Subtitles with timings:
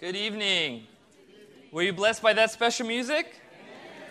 [0.00, 0.86] Good evening.
[1.72, 3.38] Were you blessed by that special music?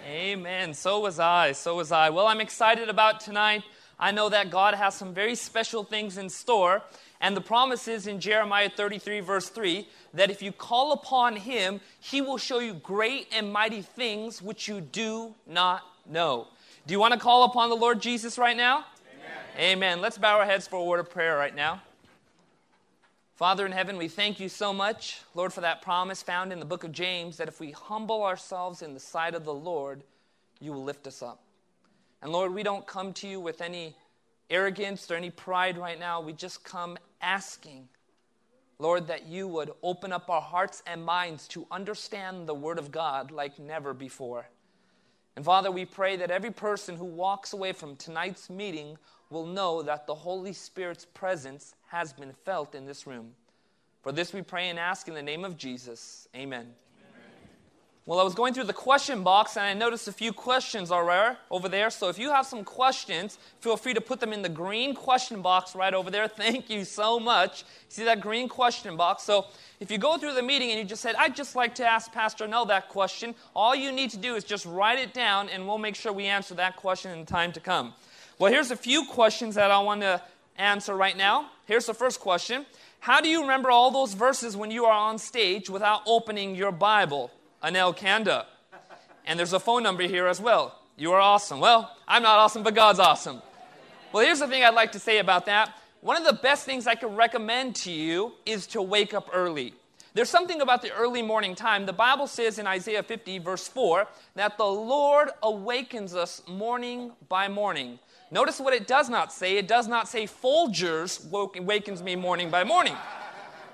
[0.06, 0.38] Amen.
[0.38, 0.74] Amen.
[0.76, 1.54] So was I.
[1.54, 2.12] So was I.
[2.12, 3.64] Well, I'm excited about tonight.
[4.00, 6.84] I know that God has some very special things in store.
[7.22, 11.82] And the promise is in Jeremiah 33, verse 3, that if you call upon Him,
[12.00, 16.50] He will show you great and mighty things which you do not know.
[16.86, 18.86] Do you want to call upon the Lord Jesus right now?
[19.58, 19.72] Amen.
[19.72, 20.02] Amen.
[20.02, 21.82] Let's bow our heads for a word of prayer right now.
[23.40, 26.66] Father in heaven, we thank you so much, Lord, for that promise found in the
[26.66, 30.04] book of James that if we humble ourselves in the sight of the Lord,
[30.60, 31.42] you will lift us up.
[32.22, 33.96] And Lord, we don't come to you with any
[34.50, 36.20] arrogance or any pride right now.
[36.20, 37.88] We just come asking,
[38.78, 42.92] Lord, that you would open up our hearts and minds to understand the Word of
[42.92, 44.50] God like never before.
[45.38, 48.98] And Father, we pray that every person who walks away from tonight's meeting
[49.30, 53.32] will know that the Holy Spirit's presence has been felt in this room.
[54.02, 56.28] For this we pray and ask in the name of Jesus.
[56.36, 56.62] Amen.
[56.62, 56.74] Amen.
[58.06, 61.38] Well, I was going through the question box and I noticed a few questions are
[61.52, 61.92] over there.
[61.92, 65.44] So if you have some questions, feel free to put them in the green question
[65.44, 66.28] box right over there.
[66.28, 67.66] Thank you so much.
[67.88, 69.24] See that green question box?
[69.24, 69.46] So
[69.80, 72.12] if you go through the meeting and you just said, I'd just like to ask
[72.12, 75.68] Pastor Nell that question, all you need to do is just write it down and
[75.68, 77.94] we'll make sure we answer that question in time to come.
[78.40, 80.22] Well, here's a few questions that I want to
[80.58, 81.52] answer right now.
[81.66, 82.66] Here's the first question
[83.02, 86.72] How do you remember all those verses when you are on stage without opening your
[86.72, 87.32] Bible?
[87.62, 88.48] Anil Kanda.
[89.26, 90.80] And there's a phone number here as well.
[90.98, 91.60] You are awesome.
[91.60, 93.42] Well, I'm not awesome, but God's awesome.
[94.14, 95.78] Well, here's the thing I'd like to say about that.
[96.00, 99.74] One of the best things I could recommend to you is to wake up early.
[100.14, 101.86] There's something about the early morning time.
[101.86, 107.50] The Bible says in Isaiah 50, verse 4, that the Lord awakens us morning by
[107.50, 108.00] morning.
[108.32, 109.58] Notice what it does not say.
[109.58, 111.26] It does not say Folgers
[111.64, 112.96] wakens me morning by morning.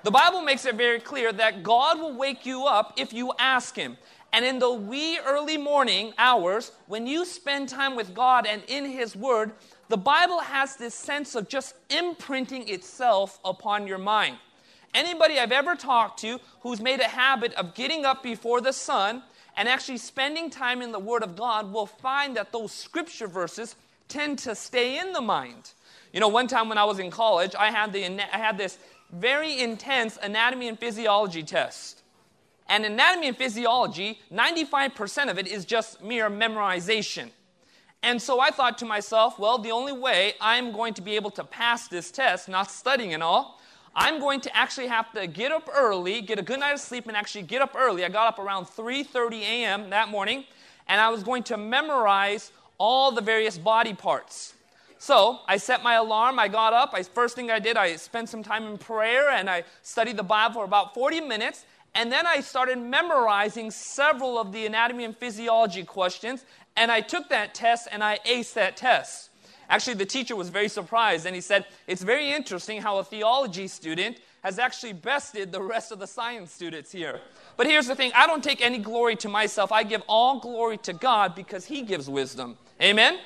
[0.02, 3.74] The Bible makes it very clear that God will wake you up if you ask
[3.74, 3.96] Him.
[4.32, 8.84] And in the wee early morning hours, when you spend time with God and in
[8.84, 9.52] His Word,
[9.88, 14.36] the Bible has this sense of just imprinting itself upon your mind.
[14.94, 19.22] Anybody I've ever talked to who's made a habit of getting up before the sun
[19.56, 23.76] and actually spending time in the Word of God will find that those scripture verses
[24.08, 25.72] tend to stay in the mind.
[26.12, 28.78] You know, one time when I was in college, I had, the, I had this
[29.12, 32.02] very intense anatomy and physiology test.
[32.68, 37.30] And anatomy and physiology, 95% of it is just mere memorization.
[38.02, 41.30] And so I thought to myself, well, the only way I'm going to be able
[41.32, 43.60] to pass this test, not studying and all,
[43.94, 47.08] I'm going to actually have to get up early, get a good night of sleep,
[47.08, 48.04] and actually get up early.
[48.04, 49.90] I got up around 3:30 a.m.
[49.90, 50.44] that morning,
[50.86, 54.54] and I was going to memorize all the various body parts.
[54.98, 56.38] So I set my alarm.
[56.38, 56.90] I got up.
[56.92, 60.22] I, first thing I did, I spent some time in prayer and I studied the
[60.22, 61.64] Bible for about 40 minutes.
[61.94, 66.44] And then I started memorizing several of the anatomy and physiology questions.
[66.76, 69.30] And I took that test and I aced that test.
[69.68, 73.66] Actually, the teacher was very surprised and he said, It's very interesting how a theology
[73.66, 77.20] student has actually bested the rest of the science students here.
[77.56, 80.78] But here's the thing I don't take any glory to myself, I give all glory
[80.78, 82.56] to God because He gives wisdom.
[82.80, 83.18] Amen?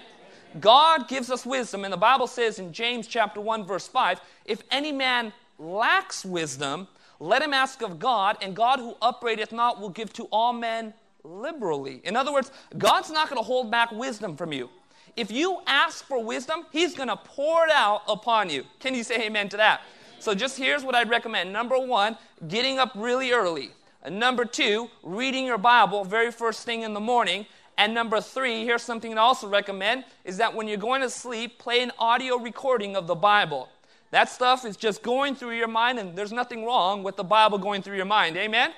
[0.60, 4.62] God gives us wisdom, and the Bible says in James chapter 1, verse 5 if
[4.70, 6.88] any man lacks wisdom,
[7.20, 10.94] let him ask of God, and God who upbraideth not will give to all men
[11.22, 12.00] liberally.
[12.04, 14.70] In other words, God's not going to hold back wisdom from you.
[15.16, 18.64] If you ask for wisdom, He's going to pour it out upon you.
[18.78, 19.82] Can you say amen to that?
[20.18, 21.52] So, just here's what I'd recommend.
[21.52, 22.16] Number one,
[22.48, 23.70] getting up really early.
[24.02, 27.46] And number two, reading your Bible very first thing in the morning.
[27.80, 31.58] And number three, here's something I also recommend is that when you're going to sleep,
[31.58, 33.70] play an audio recording of the Bible.
[34.10, 37.56] That stuff is just going through your mind, and there's nothing wrong with the Bible
[37.56, 38.36] going through your mind.
[38.36, 38.68] Amen?
[38.68, 38.74] Amen.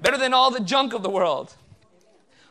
[0.00, 1.56] Better than all the junk of the world.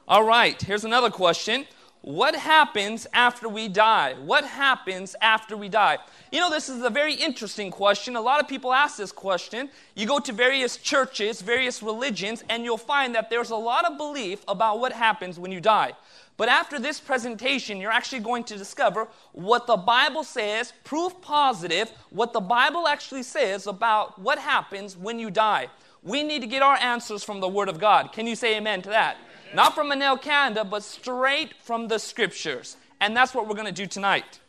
[0.05, 1.65] All right, here's another question
[2.05, 4.13] what happens after we die?
[4.13, 5.97] What happens after we die?
[6.31, 8.15] You know, this is a very interesting question.
[8.15, 9.71] A lot of people ask this question.
[9.95, 13.97] You go to various churches, various religions, and you'll find that there's a lot of
[13.97, 15.93] belief about what happens when you die.
[16.37, 21.91] But after this presentation, you're actually going to discover what the Bible says, proof positive,
[22.11, 25.69] what the Bible actually says about what happens when you die.
[26.03, 28.13] We need to get our answers from the Word of God.
[28.13, 29.17] Can you say amen to that?
[29.55, 32.75] Not from Anil Kanda, but straight from the scriptures.
[32.99, 34.41] And that's what we're going to do tonight.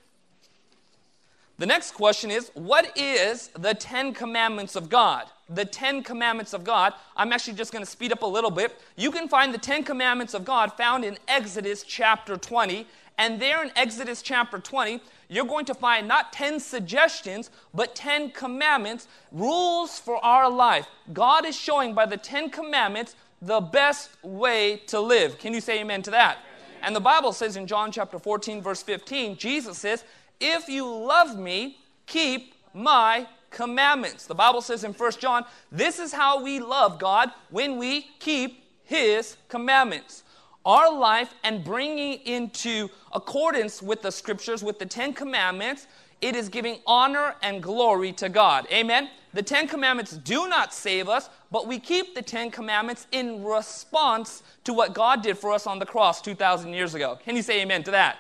[1.59, 5.27] The next question is What is the Ten Commandments of God?
[5.49, 6.93] The Ten Commandments of God.
[7.17, 8.81] I'm actually just going to speed up a little bit.
[8.97, 12.85] You can find the Ten Commandments of God found in Exodus chapter 20.
[13.17, 18.33] And there in Exodus chapter 20, you're going to find not 10 suggestions, but 10
[18.33, 20.89] commandments, rules for our life.
[21.13, 23.15] God is showing by the 10 commandments
[23.47, 25.39] the best way to live.
[25.39, 26.39] Can you say amen to that?
[26.83, 30.05] And the Bible says in John chapter 14, verse 15, Jesus says,
[30.41, 34.27] If you love me, keep my commandments.
[34.27, 38.65] The Bible says in 1 John, this is how we love God when we keep
[38.85, 40.25] his commandments.
[40.65, 45.87] Our life and bringing into accordance with the scriptures, with the Ten Commandments,
[46.21, 48.67] it is giving honor and glory to God.
[48.73, 49.11] Amen.
[49.33, 54.43] The Ten Commandments do not save us, but we keep the Ten Commandments in response
[54.65, 57.19] to what God did for us on the cross 2,000 years ago.
[57.25, 58.19] Can you say amen to that?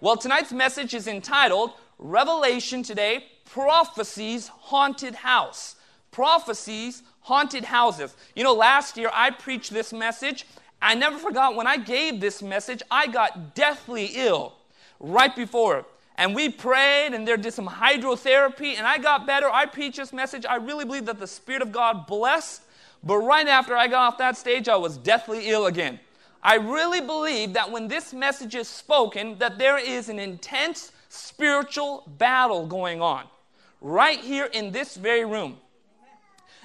[0.00, 5.76] Well, tonight's message is entitled Revelation today Prophecies Haunted House.
[6.10, 8.16] Prophecies Haunted Houses.
[8.34, 10.46] You know, last year I preached this message.
[10.80, 14.54] I never forgot when I gave this message, I got deathly ill
[14.98, 15.86] right before.
[16.16, 19.48] And we prayed, and there did some hydrotherapy, and I got better.
[19.50, 20.44] I preached this message.
[20.44, 22.62] I really believe that the Spirit of God blessed.
[23.02, 25.98] But right after I got off that stage, I was deathly ill again.
[26.42, 32.04] I really believe that when this message is spoken, that there is an intense spiritual
[32.18, 33.24] battle going on
[33.80, 35.58] right here in this very room.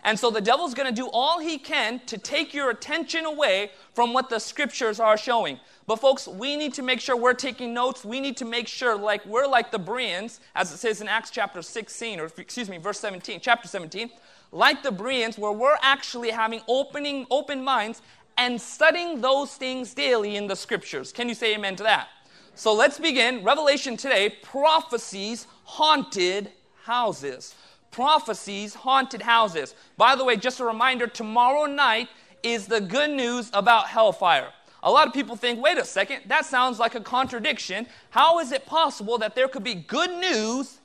[0.04, 3.72] And so the devil's going to do all he can to take your attention away
[3.94, 5.60] from what the scriptures are showing.
[5.88, 8.06] But folks, we need to make sure we're taking notes.
[8.06, 11.32] We need to make sure like we're like the Bereans, as it says in Acts
[11.32, 14.10] chapter 16 or excuse me, verse 17, chapter 17,
[14.52, 18.02] like the Bereans where we're actually having opening open minds
[18.38, 21.12] and studying those things daily in the scriptures.
[21.12, 22.10] Can you say amen to that?
[22.54, 23.44] So let's begin.
[23.44, 26.52] Revelation today, prophecies haunted
[26.84, 27.56] houses.
[27.98, 29.74] Prophecies, haunted houses.
[29.98, 32.10] By the way, just a reminder tomorrow night
[32.44, 34.50] is the good news about hellfire.
[34.84, 37.88] A lot of people think, wait a second, that sounds like a contradiction.
[38.12, 40.78] How is it possible that there could be good news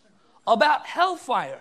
[0.47, 1.61] about hellfire?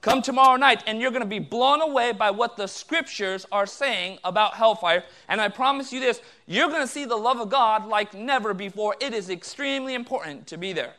[0.00, 3.66] Come tomorrow night, and you're going to be blown away by what the scriptures are
[3.66, 5.04] saying about hellfire.
[5.28, 8.54] And I promise you this you're going to see the love of God like never
[8.54, 8.96] before.
[8.98, 10.94] It is extremely important to be there.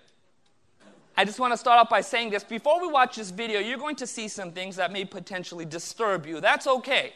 [1.18, 2.44] I just want to start off by saying this.
[2.44, 6.26] Before we watch this video, you're going to see some things that may potentially disturb
[6.26, 6.40] you.
[6.40, 7.14] That's okay.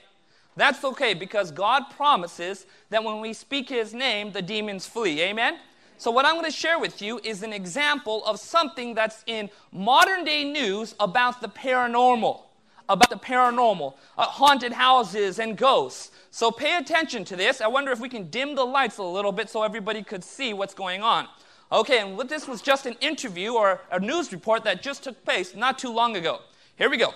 [0.58, 5.22] That's okay because God promises that when we speak His name, the demons flee.
[5.22, 5.60] Amen?
[5.98, 9.50] So, what I'm going to share with you is an example of something that's in
[9.72, 12.42] modern day news about the paranormal.
[12.88, 16.12] About the paranormal, uh, haunted houses and ghosts.
[16.32, 17.60] So, pay attention to this.
[17.62, 20.54] I wonder if we can dim the lights a little bit so everybody could see
[20.54, 21.28] what's going on.
[21.72, 25.56] Okay, and this was just an interview or a news report that just took place
[25.56, 26.42] not too long ago.
[26.76, 27.14] Here we go.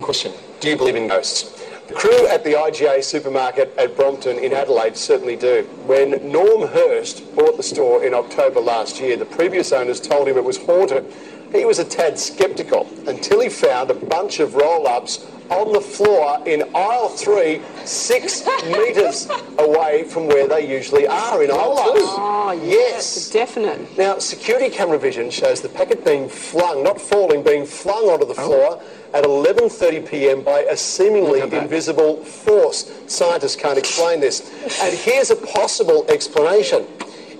[0.00, 1.64] Question Do you believe in ghosts?
[1.88, 5.62] The crew at the IGA supermarket at Brompton in Adelaide certainly do.
[5.86, 10.36] When Norm Hurst bought the store in October last year, the previous owners told him
[10.36, 11.12] it was haunted.
[11.52, 15.80] He was a tad sceptical until he found a bunch of roll ups on the
[15.80, 19.28] floor in aisle three, six metres
[19.58, 22.00] away from where they usually are in aisle two.
[22.02, 23.96] Oh, yes, definite.
[23.96, 28.34] Now, security camera vision shows the packet being flung, not falling, being flung onto the
[28.34, 28.78] floor.
[28.80, 28.82] Oh
[29.14, 30.42] at 11.30 p.m.
[30.42, 32.90] by a seemingly invisible force.
[33.06, 34.50] Scientists can't explain this.
[34.80, 36.86] And here's a possible explanation.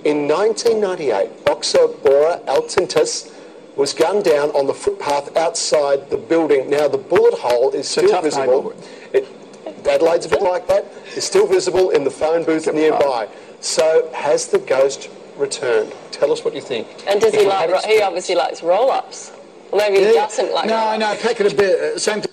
[0.05, 3.32] In 1998, boxer Bora Altintas
[3.75, 6.69] was gunned down on the footpath outside the building.
[6.69, 8.73] Now, the bullet hole is still visible.
[9.13, 9.27] It,
[9.87, 10.85] Adelaide's a bit like that.
[11.15, 13.27] It's still visible in the phone booth nearby.
[13.59, 15.93] So, has the ghost returned?
[16.11, 16.87] Tell us what you think.
[17.07, 17.83] And does he like?
[17.85, 19.31] He obviously likes roll-ups.
[19.71, 20.67] Well, maybe he doesn't like.
[20.67, 21.79] No, no, pack it a bit.
[21.79, 22.21] Uh, same.
[22.21, 22.29] T-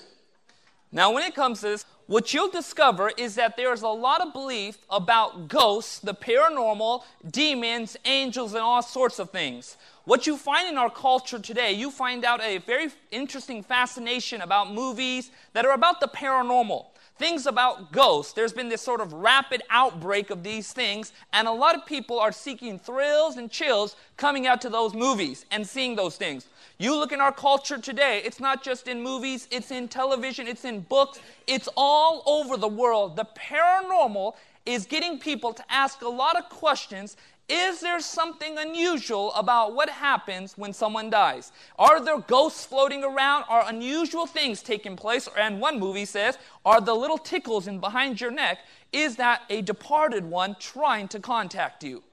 [0.91, 4.33] now, when it comes to this, what you'll discover is that there's a lot of
[4.33, 9.77] belief about ghosts, the paranormal, demons, angels, and all sorts of things.
[10.05, 14.73] What you find in our culture today, you find out a very interesting fascination about
[14.73, 16.87] movies that are about the paranormal.
[17.19, 18.33] Things about ghosts.
[18.33, 22.19] There's been this sort of rapid outbreak of these things, and a lot of people
[22.19, 26.47] are seeking thrills and chills coming out to those movies and seeing those things.
[26.79, 30.65] You look in our culture today, it's not just in movies, it's in television, it's
[30.65, 33.17] in books, it's all over the world.
[33.17, 34.33] The paranormal
[34.65, 37.17] is getting people to ask a lot of questions.
[37.51, 41.51] Is there something unusual about what happens when someone dies?
[41.77, 43.43] Are there ghosts floating around?
[43.49, 45.27] Are unusual things taking place?
[45.37, 48.59] And one movie says, Are the little tickles in behind your neck,
[48.93, 52.03] is that a departed one trying to contact you?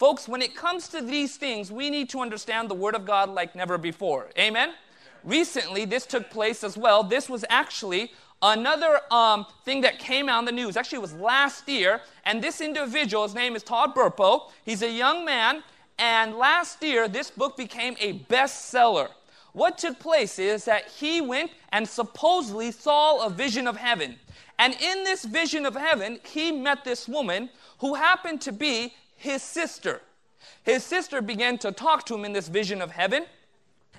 [0.00, 3.28] Folks, when it comes to these things, we need to understand the Word of God
[3.30, 4.30] like never before.
[4.36, 4.72] Amen?
[5.22, 7.04] Recently, this took place as well.
[7.04, 8.10] This was actually
[8.42, 10.76] another um, thing that came out in the news.
[10.76, 12.00] Actually, was last year.
[12.24, 14.50] And this individual, his name is Todd Burpo.
[14.64, 15.62] He's a young man,
[15.98, 19.08] And last year, this book became a bestseller.
[19.52, 24.18] What took place is that he went and supposedly saw a vision of heaven.
[24.58, 29.42] And in this vision of heaven, he met this woman who happened to be his
[29.42, 30.00] sister.
[30.62, 33.24] His sister began to talk to him in this vision of heaven.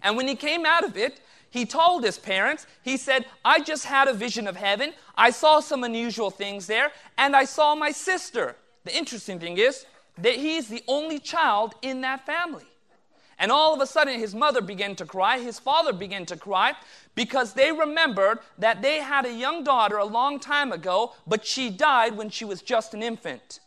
[0.01, 1.19] And when he came out of it,
[1.53, 4.91] he told his parents, he said, I just had a vision of heaven.
[5.15, 8.55] I saw some unusual things there, and I saw my sister.
[8.85, 9.85] The interesting thing is
[10.17, 12.65] that he's the only child in that family.
[13.37, 16.73] And all of a sudden, his mother began to cry, his father began to cry,
[17.13, 21.69] because they remembered that they had a young daughter a long time ago, but she
[21.69, 23.59] died when she was just an infant.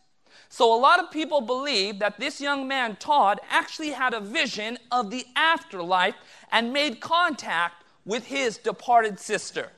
[0.49, 4.77] So, a lot of people believe that this young man, Todd, actually had a vision
[4.91, 6.15] of the afterlife
[6.51, 9.71] and made contact with his departed sister.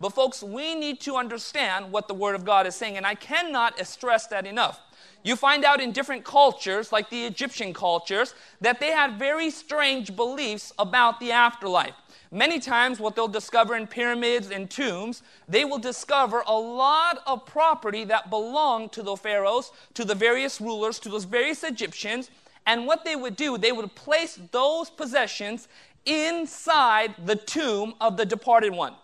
[0.00, 3.14] But, folks, we need to understand what the Word of God is saying, and I
[3.14, 4.80] cannot stress that enough.
[5.24, 10.16] You find out in different cultures, like the Egyptian cultures, that they had very strange
[10.16, 11.94] beliefs about the afterlife.
[12.34, 17.44] Many times, what they'll discover in pyramids and tombs, they will discover a lot of
[17.44, 22.30] property that belonged to the pharaohs, to the various rulers, to those various Egyptians.
[22.64, 25.68] And what they would do, they would place those possessions
[26.06, 28.94] inside the tomb of the departed one.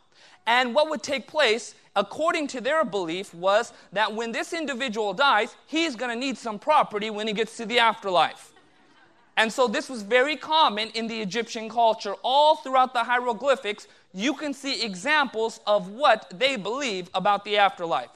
[0.46, 5.54] And what would take place, according to their belief, was that when this individual dies,
[5.66, 8.54] he's going to need some property when he gets to the afterlife.
[9.38, 12.14] And so this was very common in the Egyptian culture.
[12.24, 18.10] All throughout the hieroglyphics, you can see examples of what they believe about the afterlife.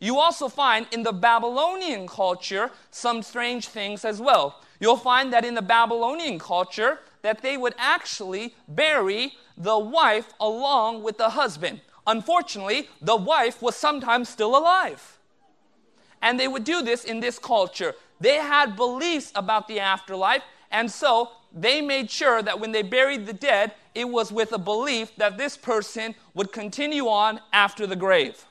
[0.00, 4.60] You also find in the Babylonian culture some strange things as well.
[4.78, 11.02] You'll find that in the Babylonian culture that they would actually bury the wife along
[11.02, 11.80] with the husband.
[12.06, 15.18] Unfortunately, the wife was sometimes still alive.
[16.20, 17.94] And they would do this in this culture.
[18.20, 20.42] They had beliefs about the afterlife
[20.76, 24.58] and so they made sure that when they buried the dead, it was with a
[24.58, 28.44] belief that this person would continue on after the grave.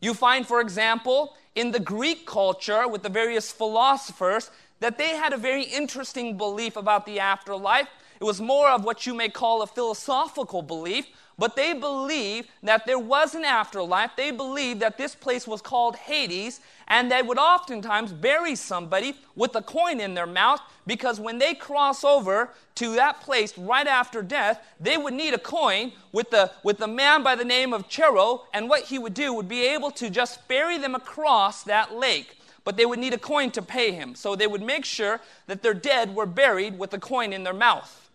[0.00, 4.50] You find, for example, in the Greek culture with the various philosophers,
[4.80, 7.86] that they had a very interesting belief about the afterlife.
[8.20, 11.06] It was more of what you may call a philosophical belief,
[11.38, 14.10] but they believed that there was an afterlife.
[14.16, 19.54] They believed that this place was called Hades, and they would oftentimes bury somebody with
[19.54, 24.20] a coin in their mouth because when they cross over to that place right after
[24.20, 27.88] death, they would need a coin with the, with the man by the name of
[27.88, 31.94] Charon, and what he would do would be able to just ferry them across that
[31.94, 32.36] lake.
[32.64, 34.16] But they would need a coin to pay him.
[34.16, 37.54] So they would make sure that their dead were buried with a coin in their
[37.54, 38.07] mouth.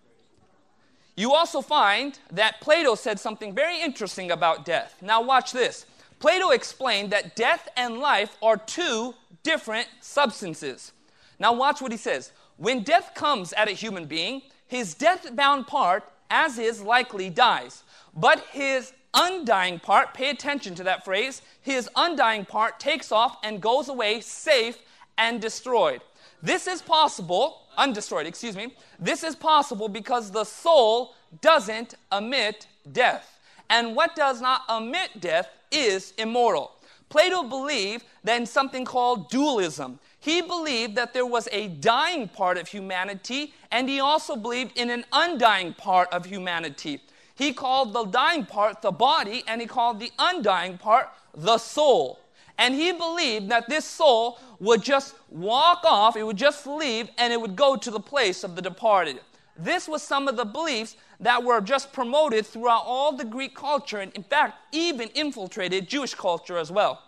[1.15, 4.96] You also find that Plato said something very interesting about death.
[5.01, 5.86] Now, watch this.
[6.20, 10.91] Plato explained that death and life are two different substances.
[11.38, 12.32] Now, watch what he says.
[12.58, 17.84] When death comes at a human being, his death bound part, as is, likely dies.
[18.15, 23.62] But his undying part, pay attention to that phrase, his undying part takes off and
[23.62, 24.77] goes away safe
[25.17, 26.01] and destroyed.
[26.44, 28.76] This is possible, undestroyed, excuse me.
[29.00, 33.40] This is possible because the soul doesn't emit death.
[33.70, 36.74] And what does not emit death is immortal.
[37.08, 40.00] Plato believed that in something called dualism.
[40.20, 44.90] He believed that there was a dying part of humanity, and he also believed in
[44.90, 47.02] an undying part of humanity.
[47.36, 52.20] He called the dying part the body, and he called the undying part the soul.
[52.58, 57.34] And he believed that this soul would just walk off, it would just leave, and
[57.34, 59.20] it would go to the place of the departed.
[59.58, 64.00] This was some of the beliefs that were just promoted throughout all the Greek culture,
[64.00, 67.02] and in fact, even infiltrated Jewish culture as well.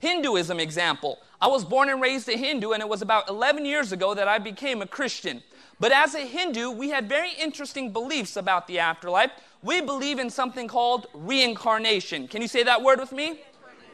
[0.00, 1.18] Hinduism example.
[1.40, 4.28] I was born and raised a Hindu, and it was about 11 years ago that
[4.28, 5.42] I became a Christian.
[5.78, 9.30] But as a Hindu, we had very interesting beliefs about the afterlife.
[9.62, 12.28] We believe in something called reincarnation.
[12.28, 13.40] Can you say that word with me?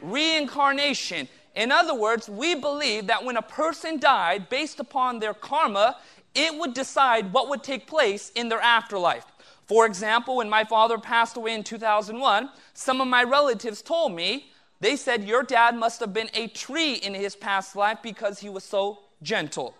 [0.01, 1.27] Reincarnation.
[1.55, 5.97] In other words, we believe that when a person died, based upon their karma,
[6.35, 9.25] it would decide what would take place in their afterlife.
[9.65, 14.51] For example, when my father passed away in 2001, some of my relatives told me,
[14.79, 18.49] they said, Your dad must have been a tree in his past life because he
[18.49, 19.75] was so gentle.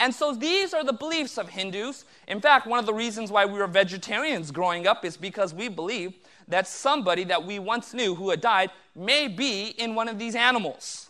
[0.00, 2.06] And so these are the beliefs of Hindus.
[2.26, 5.68] In fact, one of the reasons why we were vegetarians growing up is because we
[5.68, 6.14] believe
[6.50, 10.34] that somebody that we once knew who had died may be in one of these
[10.34, 11.08] animals.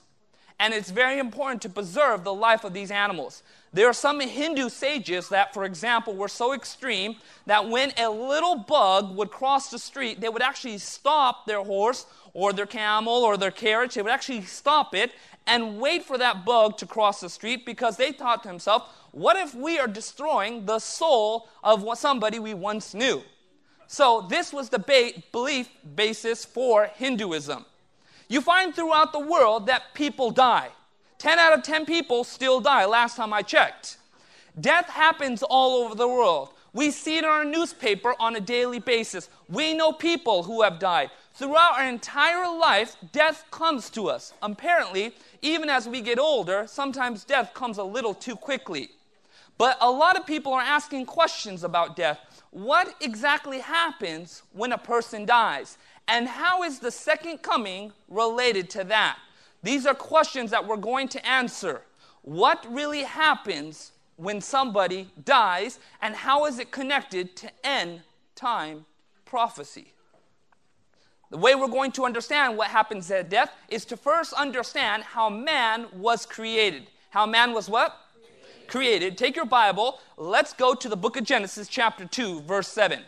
[0.60, 3.42] and it's very important to preserve the life of these animals.
[3.72, 7.16] There are some Hindu sages that, for example, were so extreme
[7.46, 12.04] that when a little bug would cross the street, they would actually stop their horse
[12.34, 13.94] or their camel or their carriage.
[13.94, 15.12] They would actually stop it
[15.46, 19.36] and wait for that bug to cross the street because they thought to themselves, what
[19.36, 23.22] if we are destroying the soul of somebody we once knew?
[23.92, 27.66] So, this was the ba- belief basis for Hinduism.
[28.28, 30.68] You find throughout the world that people die.
[31.18, 33.96] 10 out of 10 people still die, last time I checked.
[34.60, 36.50] Death happens all over the world.
[36.72, 39.28] We see it in our newspaper on a daily basis.
[39.48, 41.10] We know people who have died.
[41.34, 44.32] Throughout our entire life, death comes to us.
[44.40, 48.90] Apparently, even as we get older, sometimes death comes a little too quickly.
[49.58, 52.18] But a lot of people are asking questions about death.
[52.50, 55.78] What exactly happens when a person dies?
[56.08, 59.18] And how is the second coming related to that?
[59.62, 61.82] These are questions that we're going to answer.
[62.22, 68.02] What really happens when somebody dies, and how is it connected to end
[68.34, 68.84] time
[69.24, 69.92] prophecy?
[71.30, 75.30] The way we're going to understand what happens at death is to first understand how
[75.30, 76.88] man was created.
[77.10, 77.96] How man was what?
[78.70, 83.00] Created, take your Bible, let's go to the book of Genesis, chapter 2, verse 7.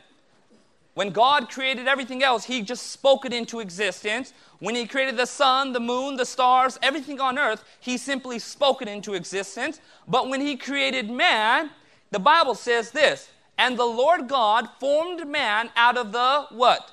[0.94, 4.34] When God created everything else, He just spoke it into existence.
[4.58, 8.82] When He created the sun, the moon, the stars, everything on earth, He simply spoke
[8.82, 9.80] it into existence.
[10.06, 11.70] But when He created man,
[12.10, 16.90] the Bible says this And the Lord God formed man out of the what?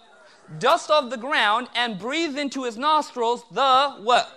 [0.59, 4.29] Dust of the ground and breathed into his nostrils the what?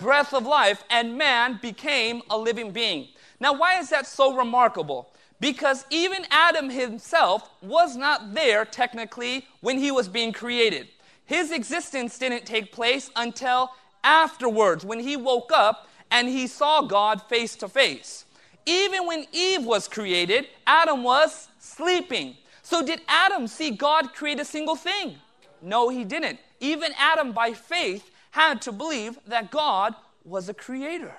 [0.00, 3.08] Breath of life, and man became a living being.
[3.40, 5.12] Now, why is that so remarkable?
[5.40, 10.88] Because even Adam himself was not there technically when he was being created.
[11.26, 13.70] His existence didn't take place until
[14.02, 18.24] afterwards when he woke up and he saw God face to face.
[18.64, 22.36] Even when Eve was created, Adam was sleeping.
[22.62, 25.16] So, did Adam see God create a single thing?
[25.62, 26.40] No, he didn't.
[26.60, 31.14] Even Adam, by faith, had to believe that God was a creator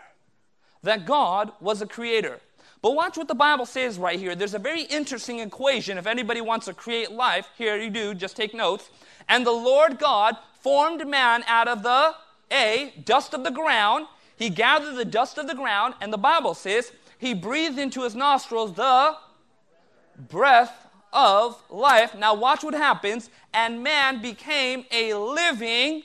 [0.88, 2.40] that God was a creator.
[2.82, 4.36] But watch what the Bible says right here.
[4.36, 5.98] There's a very interesting equation.
[5.98, 8.90] If anybody wants to create life, here you do, just take notes.
[9.28, 12.16] And the Lord God formed man out of the
[12.52, 14.08] A, dust of the ground.
[14.38, 18.16] He gathered the dust of the ground, and the Bible says he breathed into his
[18.16, 19.18] nostrils the
[20.30, 22.16] breath of life.
[22.16, 23.30] Now, watch what happens.
[23.54, 26.04] And man became a living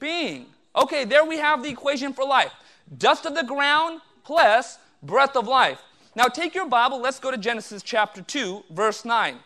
[0.00, 0.46] being.
[0.74, 2.52] Okay, there we have the equation for life
[2.98, 5.80] dust of the ground plus breath of life.
[6.16, 9.36] Now take your Bible, let's go to Genesis chapter 2, verse 9.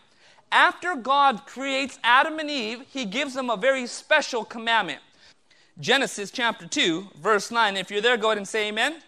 [0.50, 5.00] After God creates Adam and Eve, he gives them a very special commandment.
[5.80, 7.76] Genesis chapter 2, verse 9.
[7.76, 8.92] If you're there, go ahead and say amen.
[8.92, 9.02] amen.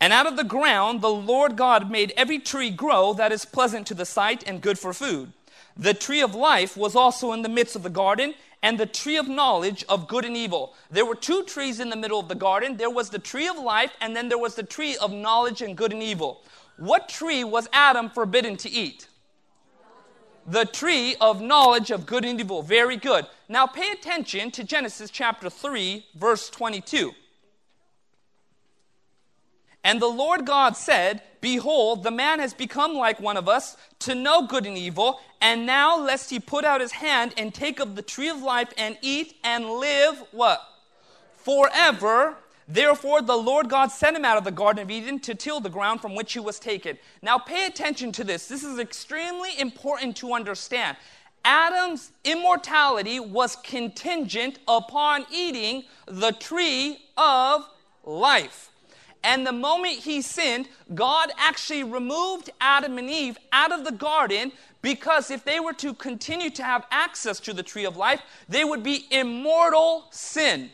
[0.00, 3.86] And out of the ground the Lord God made every tree grow that is pleasant
[3.88, 5.32] to the sight and good for food.
[5.76, 9.16] The tree of life was also in the midst of the garden, and the tree
[9.16, 10.74] of knowledge of good and evil.
[10.90, 12.76] There were two trees in the middle of the garden.
[12.76, 15.76] There was the tree of life, and then there was the tree of knowledge and
[15.76, 16.42] good and evil.
[16.76, 19.08] What tree was Adam forbidden to eat?
[20.46, 22.62] The tree of knowledge of good and evil.
[22.62, 23.26] Very good.
[23.48, 27.12] Now pay attention to Genesis chapter 3, verse 22.
[29.84, 34.14] And the Lord God said, Behold, the man has become like one of us to
[34.14, 35.20] know good and evil.
[35.40, 38.72] And now, lest he put out his hand and take of the tree of life
[38.78, 40.62] and eat and live what?
[41.34, 42.36] Forever.
[42.68, 45.68] Therefore, the Lord God sent him out of the Garden of Eden to till the
[45.68, 46.96] ground from which he was taken.
[47.20, 48.46] Now, pay attention to this.
[48.46, 50.96] This is extremely important to understand.
[51.44, 57.64] Adam's immortality was contingent upon eating the tree of
[58.04, 58.71] life.
[59.24, 64.52] And the moment he sinned, God actually removed Adam and Eve out of the garden
[64.80, 68.64] because if they were to continue to have access to the tree of life, they
[68.64, 70.70] would be immortal sin.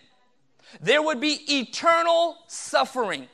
[0.81, 3.29] There would be eternal suffering.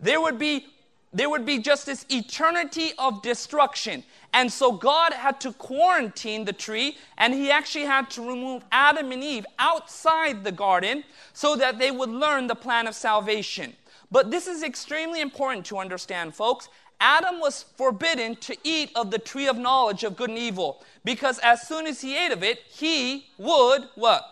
[0.00, 0.66] There would be
[1.14, 4.02] there would be just this eternity of destruction.
[4.32, 9.12] And so God had to quarantine the tree, and He actually had to remove Adam
[9.12, 13.74] and Eve outside the garden so that they would learn the plan of salvation.
[14.14, 16.68] But this is extremely important to understand, folks.
[17.00, 21.40] Adam was forbidden to eat of the tree of knowledge of good and evil because
[21.40, 24.24] as soon as he ate of it, he would what?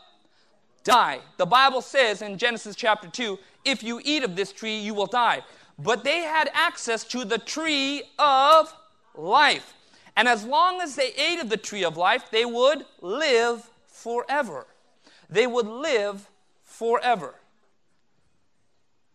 [0.85, 1.19] Die.
[1.37, 5.07] The Bible says in Genesis chapter 2, if you eat of this tree, you will
[5.07, 5.43] die.
[5.77, 8.73] But they had access to the tree of
[9.17, 9.75] life.
[10.15, 14.69] And as long as they ate of the tree of life, they would live forever.
[15.29, 16.31] They would live
[16.63, 17.35] forever.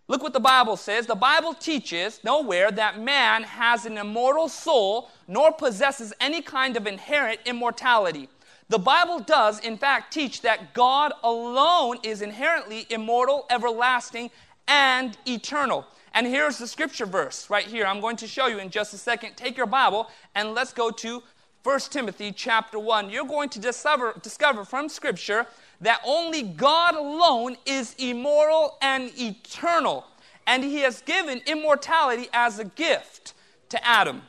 [0.09, 1.05] Look what the Bible says.
[1.05, 6.87] The Bible teaches nowhere that man has an immortal soul nor possesses any kind of
[6.87, 8.29] inherent immortality.
[8.69, 14.31] The Bible does, in fact, teach that God alone is inherently immortal, everlasting,
[14.67, 15.85] and eternal.
[16.13, 17.85] And here's the scripture verse right here.
[17.85, 19.35] I'm going to show you in just a second.
[19.35, 21.21] Take your Bible and let's go to
[21.63, 23.09] 1 Timothy chapter 1.
[23.09, 25.47] You're going to discover, discover from scripture
[25.81, 30.05] that only God alone is immortal and eternal,
[30.45, 33.33] and he has given immortality as a gift
[33.69, 34.23] to Adam.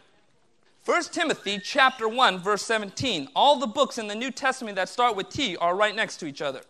[0.85, 3.29] 1 Timothy chapter 1 verse 17.
[3.37, 6.27] All the books in the New Testament that start with T are right next to
[6.27, 6.63] each other.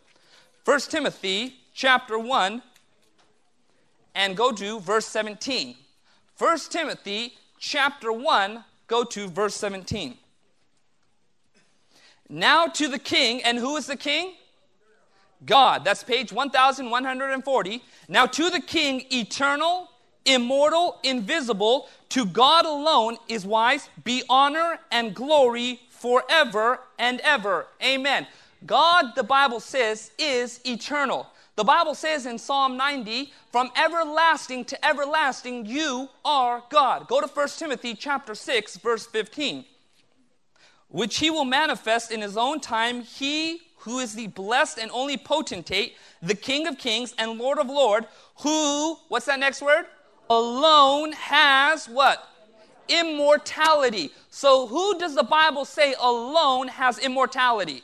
[0.65, 2.63] 1 Timothy chapter 1
[4.15, 5.77] and go to verse 17.
[6.37, 10.19] 1 Timothy chapter 1 go to verse 17.
[12.29, 14.35] Now to the king, and who is the king?
[15.45, 15.85] God.
[15.85, 17.83] That's page 1140.
[18.09, 19.91] Now to the King, eternal,
[20.25, 27.67] immortal, invisible, to God alone is wise, be honor and glory forever and ever.
[27.83, 28.27] Amen.
[28.67, 31.27] God, the Bible says, is eternal.
[31.57, 37.09] The Bible says in Psalm 90, from everlasting to everlasting, you are God.
[37.09, 39.65] Go to 1 Timothy chapter 6, verse 15.
[40.89, 45.17] Which he will manifest in his own time, he who is the blessed and only
[45.17, 48.07] potentate, the King of kings and Lord of lords,
[48.41, 49.87] who, what's that next word?
[50.31, 52.29] Alone has what?
[52.89, 54.11] Immortality.
[54.31, 57.83] So, who does the Bible say alone has immortality?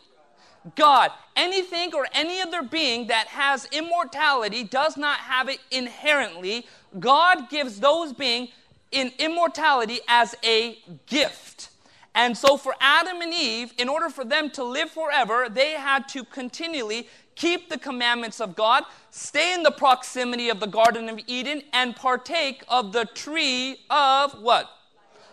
[0.76, 1.10] God.
[1.36, 6.66] Anything or any other being that has immortality does not have it inherently.
[6.98, 8.50] God gives those beings
[8.92, 11.70] in immortality as a gift.
[12.14, 16.08] And so, for Adam and Eve, in order for them to live forever, they had
[16.10, 21.18] to continually keep the commandments of God, stay in the proximity of the Garden of
[21.26, 24.70] Eden, and partake of the tree of what?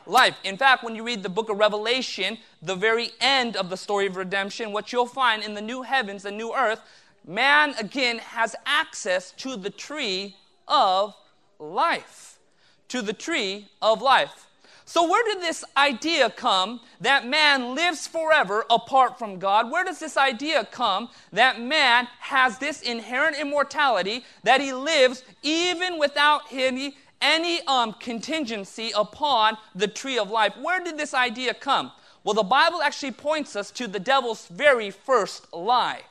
[0.07, 0.35] Life.
[0.43, 4.07] In fact, when you read the book of Revelation, the very end of the story
[4.07, 6.81] of redemption, what you'll find in the new heavens, and new earth,
[7.27, 10.35] man again has access to the tree
[10.67, 11.13] of
[11.59, 12.39] life.
[12.87, 14.47] To the tree of life.
[14.91, 19.71] So, where did this idea come that man lives forever apart from God?
[19.71, 25.97] Where does this idea come that man has this inherent immortality, that he lives even
[25.97, 30.57] without any, any um, contingency upon the tree of life?
[30.61, 31.93] Where did this idea come?
[32.25, 36.01] Well, the Bible actually points us to the devil's very first lie.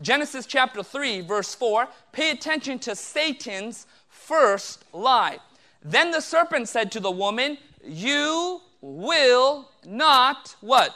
[0.00, 5.40] Genesis chapter 3, verse 4, pay attention to Satan's first lie.
[5.82, 10.94] Then the serpent said to the woman, you will not what?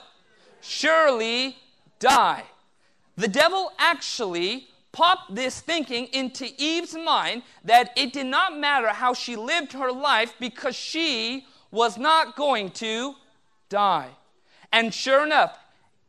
[0.60, 1.56] Surely
[1.98, 2.44] die.
[3.16, 9.12] The devil actually popped this thinking into Eve's mind that it did not matter how
[9.12, 13.14] she lived her life because she was not going to
[13.68, 14.10] die.
[14.72, 15.58] And sure enough,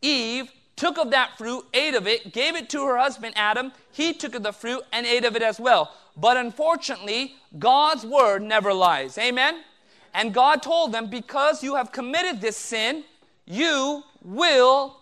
[0.01, 3.71] Eve took of that fruit, ate of it, gave it to her husband Adam.
[3.91, 5.93] He took of the fruit and ate of it as well.
[6.17, 9.17] But unfortunately, God's word never lies.
[9.17, 9.63] Amen?
[10.15, 13.04] And God told them, Because you have committed this sin,
[13.45, 14.97] you will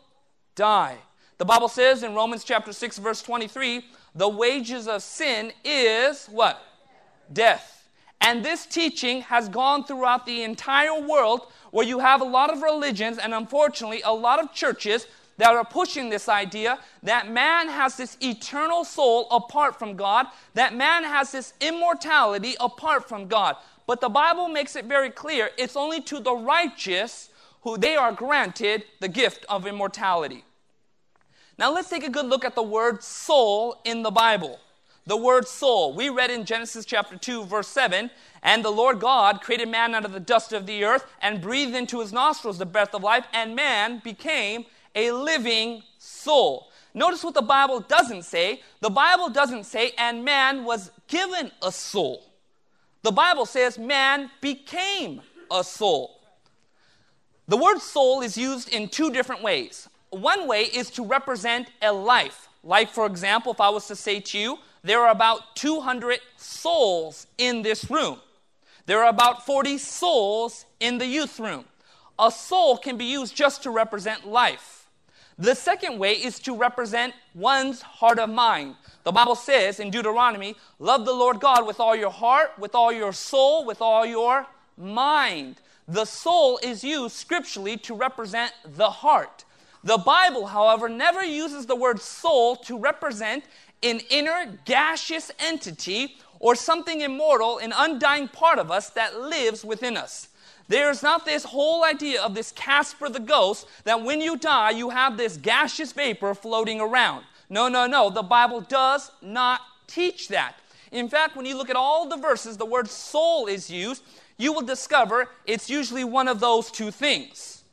[0.55, 0.97] die.
[1.37, 6.61] The Bible says in Romans chapter 6, verse 23, the wages of sin is what?
[7.31, 7.87] Death.
[8.21, 12.63] And this teaching has gone throughout the entire world where you have a lot of
[12.63, 15.05] religions and unfortunately a lot of churches
[15.37, 20.75] that are pushing this idea that man has this eternal soul apart from God, that
[20.75, 23.57] man has this immortality apart from God.
[23.85, 27.29] But the Bible makes it very clear it's only to the righteous
[27.61, 30.43] who they are granted the gift of immortality.
[31.57, 34.59] Now let's take a good look at the word soul in the Bible.
[35.05, 35.93] The word soul.
[35.93, 38.09] We read in Genesis chapter 2, verse 7
[38.41, 41.75] And the Lord God created man out of the dust of the earth and breathed
[41.75, 44.65] into his nostrils the breath of life, and man became
[44.95, 46.69] a living soul.
[46.93, 48.61] Notice what the Bible doesn't say.
[48.79, 52.23] The Bible doesn't say, and man was given a soul.
[53.03, 56.19] The Bible says man became a soul.
[57.47, 59.89] The word soul is used in two different ways.
[60.09, 62.47] One way is to represent a life.
[62.63, 67.27] Like, for example, if I was to say to you, there are about 200 souls
[67.37, 68.19] in this room.
[68.85, 71.65] There are about 40 souls in the youth room.
[72.17, 74.87] A soul can be used just to represent life.
[75.37, 78.75] The second way is to represent one's heart of mind.
[79.03, 82.91] The Bible says in Deuteronomy, love the Lord God with all your heart, with all
[82.91, 85.57] your soul, with all your mind.
[85.87, 89.43] The soul is used scripturally to represent the heart.
[89.83, 93.43] The Bible, however, never uses the word soul to represent
[93.81, 99.97] an inner gaseous entity or something immortal, an undying part of us that lives within
[99.97, 100.29] us.
[100.69, 104.89] There's not this whole idea of this Casper the ghost that when you die, you
[104.89, 107.25] have this gaseous vapor floating around.
[107.53, 108.09] No, no, no.
[108.09, 110.55] The Bible does not teach that.
[110.91, 114.01] In fact, when you look at all the verses, the word soul is used,
[114.37, 117.63] you will discover it's usually one of those two things.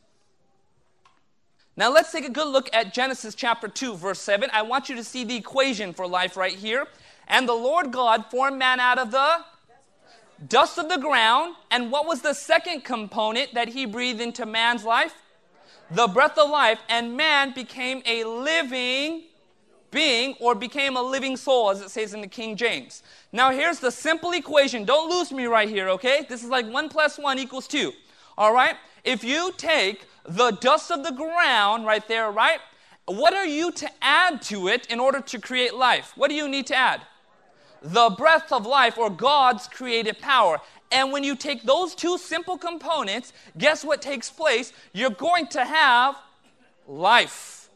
[1.78, 4.50] Now, let's take a good look at Genesis chapter 2, verse 7.
[4.52, 6.86] I want you to see the equation for life right here.
[7.26, 9.36] And the Lord God formed man out of the
[10.46, 11.54] dust of the ground.
[11.70, 15.14] And what was the second component that he breathed into man's life?
[15.90, 16.80] The breath of life.
[16.90, 19.22] And man became a living
[19.90, 23.02] being or became a living soul, as it says in the King James.
[23.32, 24.84] Now, here's the simple equation.
[24.84, 26.26] Don't lose me right here, okay?
[26.28, 27.92] This is like 1 plus 1 equals 2.
[28.38, 28.76] All right?
[29.04, 32.60] If you take the dust of the ground right there, right?
[33.06, 36.12] What are you to add to it in order to create life?
[36.16, 37.02] What do you need to add?
[37.82, 40.60] the breath of life or God's creative power.
[40.92, 44.72] And when you take those two simple components, guess what takes place?
[44.92, 46.16] You're going to have
[46.86, 47.68] life.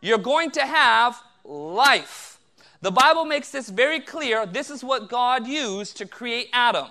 [0.00, 2.38] You're going to have life.
[2.80, 4.46] The Bible makes this very clear.
[4.46, 6.88] This is what God used to create Adam.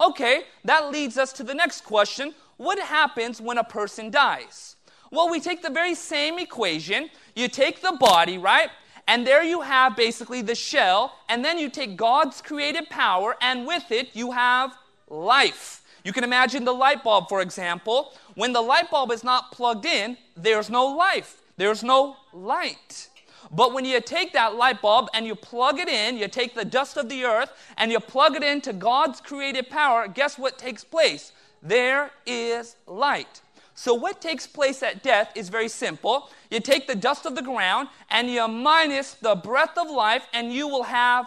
[0.00, 4.76] Okay, that leads us to the next question What happens when a person dies?
[5.10, 7.10] Well, we take the very same equation.
[7.36, 8.70] You take the body, right?
[9.06, 13.66] And there you have basically the shell, and then you take God's creative power, and
[13.66, 14.74] with it, you have
[15.08, 15.82] life.
[16.04, 18.12] You can imagine the light bulb, for example.
[18.34, 23.08] When the light bulb is not plugged in, there's no life, there's no light.
[23.50, 26.64] But when you take that light bulb and you plug it in, you take the
[26.64, 30.84] dust of the earth and you plug it into God's creative power, guess what takes
[30.84, 31.32] place?
[31.62, 33.40] There is light.
[33.74, 36.30] So, what takes place at death is very simple.
[36.50, 40.52] You take the dust of the ground and you minus the breath of life, and
[40.52, 41.26] you will have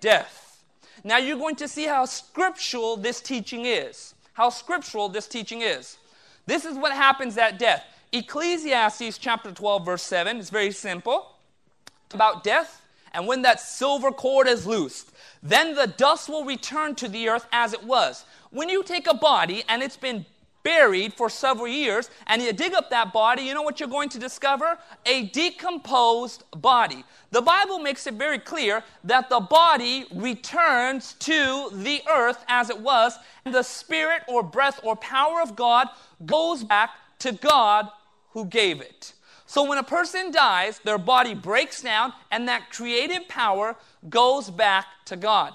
[0.00, 0.62] death.
[1.02, 4.14] Now, you're going to see how scriptural this teaching is.
[4.34, 5.96] How scriptural this teaching is.
[6.44, 7.84] This is what happens at death.
[8.12, 11.31] Ecclesiastes chapter 12, verse 7 it's very simple
[12.14, 12.82] about death.
[13.12, 17.46] And when that silver cord is loosed, then the dust will return to the earth
[17.52, 18.24] as it was.
[18.50, 20.24] When you take a body and it's been
[20.62, 24.08] buried for several years, and you dig up that body, you know what you're going
[24.10, 24.78] to discover?
[25.06, 27.04] A decomposed body.
[27.32, 32.78] The Bible makes it very clear that the body returns to the earth as it
[32.78, 35.88] was, and the spirit or breath or power of God
[36.24, 37.88] goes back to God
[38.30, 39.14] who gave it.
[39.52, 43.76] So when a person dies, their body breaks down, and that creative power
[44.08, 45.52] goes back to God.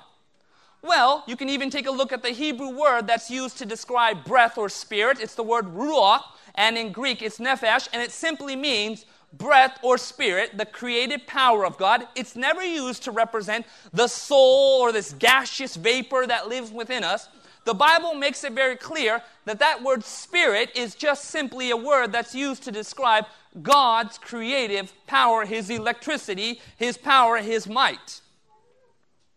[0.84, 4.24] Well, you can even take a look at the Hebrew word that's used to describe
[4.24, 5.20] breath or spirit.
[5.20, 6.22] It's the word ruach,
[6.54, 11.66] and in Greek it's nephesh, and it simply means breath or spirit, the creative power
[11.66, 12.08] of God.
[12.16, 17.30] It's never used to represent the soul or this gaseous vapor that lives within us.
[17.66, 22.14] The Bible makes it very clear that that word spirit is just simply a word
[22.14, 23.26] that's used to describe
[23.62, 28.22] God's creative power, His electricity, His power, His might.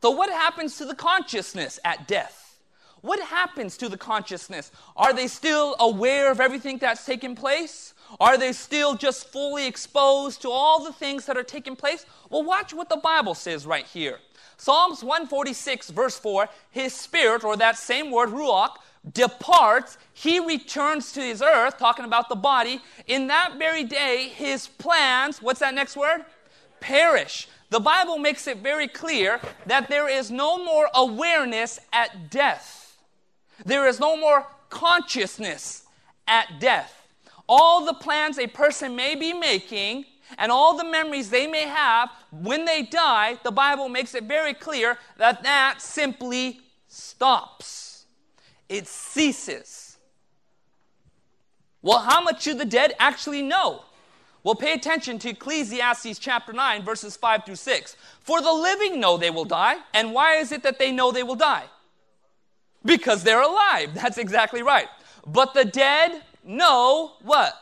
[0.02, 2.59] So, what happens to the consciousness at death?
[3.02, 4.70] What happens to the consciousness?
[4.96, 7.94] Are they still aware of everything that's taken place?
[8.18, 12.04] Are they still just fully exposed to all the things that are taking place?
[12.28, 14.18] Well, watch what the Bible says right here.
[14.56, 18.76] Psalms 146, verse 4 His spirit, or that same word, ruach,
[19.12, 22.80] departs, he returns to his earth, talking about the body.
[23.06, 26.24] In that very day, his plans, what's that next word?
[26.80, 27.48] Perish.
[27.70, 32.98] The Bible makes it very clear that there is no more awareness at death.
[33.64, 35.84] There is no more consciousness
[36.26, 37.06] at death.
[37.48, 40.04] All the plans a person may be making
[40.38, 44.54] and all the memories they may have when they die, the Bible makes it very
[44.54, 47.89] clear that that simply stops.
[48.70, 49.98] It ceases.
[51.83, 53.83] Well, how much do the dead actually know?
[54.44, 57.96] Well, pay attention to Ecclesiastes chapter 9, verses 5 through 6.
[58.20, 59.76] For the living know they will die.
[59.92, 61.64] And why is it that they know they will die?
[62.85, 63.90] Because they're alive.
[63.94, 64.88] That's exactly right.
[65.26, 67.54] But the dead know what?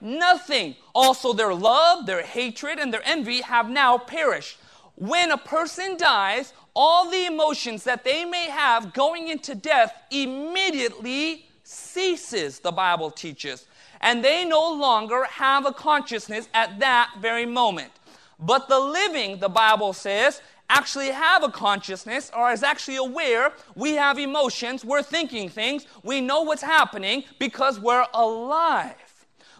[0.00, 0.76] Nothing.
[0.94, 4.58] Also, their love, their hatred, and their envy have now perished.
[4.96, 11.46] When a person dies, all the emotions that they may have going into death immediately
[11.62, 13.66] ceases, the Bible teaches
[14.04, 17.90] and they no longer have a consciousness at that very moment.
[18.38, 23.52] But the living, the Bible says, actually have a consciousness or is actually aware.
[23.74, 28.94] We have emotions, we're thinking things, we know what's happening because we're alive.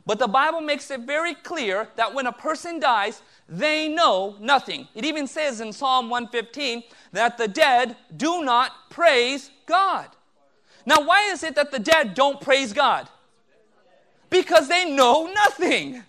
[0.05, 4.89] But the Bible makes it very clear that when a person dies, they know nothing.
[4.95, 10.09] It even says in Psalm 115 that the dead do not praise God.
[10.87, 13.09] Now, why is it that the dead don't praise God?
[14.31, 16.03] Because they know nothing.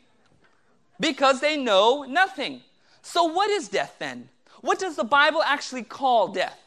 [1.00, 2.62] Because they know nothing.
[3.02, 4.30] So, what is death then?
[4.62, 6.60] What does the Bible actually call death?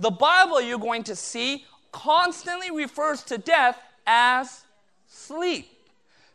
[0.00, 4.62] The Bible, you're going to see, constantly refers to death as
[5.06, 5.68] sleep.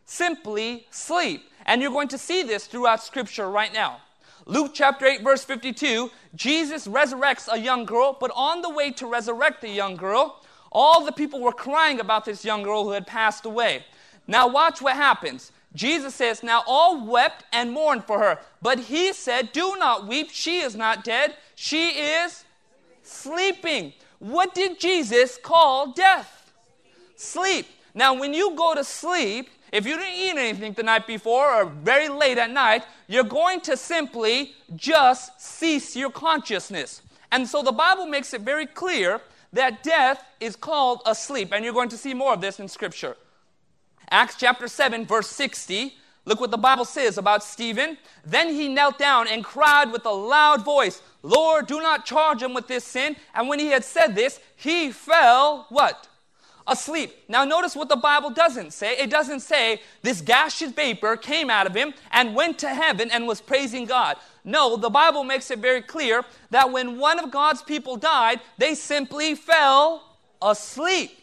[0.04, 1.50] Simply sleep.
[1.68, 4.00] And you're going to see this throughout Scripture right now.
[4.46, 9.06] Luke chapter 8, verse 52, Jesus resurrects a young girl, but on the way to
[9.06, 13.06] resurrect the young girl, all the people were crying about this young girl who had
[13.06, 13.84] passed away.
[14.26, 15.52] Now, watch what happens.
[15.74, 18.38] Jesus says, Now all wept and mourned for her.
[18.62, 20.30] But he said, Do not weep.
[20.30, 21.36] She is not dead.
[21.54, 22.46] She is
[23.02, 23.92] sleeping.
[24.20, 26.50] What did Jesus call death?
[27.16, 27.66] Sleep.
[27.94, 31.64] Now, when you go to sleep, if you didn't eat anything the night before or
[31.66, 37.02] very late at night, you're going to simply just cease your consciousness.
[37.30, 39.20] And so the Bible makes it very clear
[39.52, 41.52] that death is called a sleep.
[41.52, 43.16] And you're going to see more of this in Scripture.
[44.10, 45.94] Acts chapter 7, verse 60.
[46.24, 47.96] Look what the Bible says about Stephen.
[48.24, 52.54] Then he knelt down and cried with a loud voice, Lord, do not charge him
[52.54, 53.16] with this sin.
[53.34, 56.07] And when he had said this, he fell, what?
[56.68, 57.14] Asleep.
[57.28, 58.98] Now, notice what the Bible doesn't say.
[58.98, 63.26] It doesn't say this gaseous vapor came out of him and went to heaven and
[63.26, 64.18] was praising God.
[64.44, 68.74] No, the Bible makes it very clear that when one of God's people died, they
[68.74, 71.18] simply fell asleep.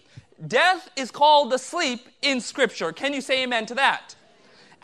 [0.48, 2.92] Death is called the sleep in Scripture.
[2.92, 4.15] Can you say amen to that?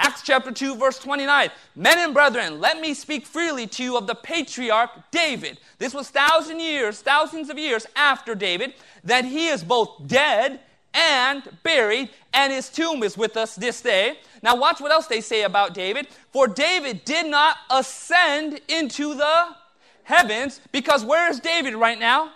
[0.04, 1.52] Acts chapter 2, verse 29.
[1.76, 5.60] Men and brethren, let me speak freely to you of the patriarch David.
[5.78, 10.60] This was thousand years, thousands of years after David, that he is both dead
[10.96, 14.18] and buried, and his tomb is with us this day.
[14.42, 16.08] Now, watch what else they say about David.
[16.32, 19.56] For David did not ascend into the
[20.02, 22.32] heavens, because where is David right now?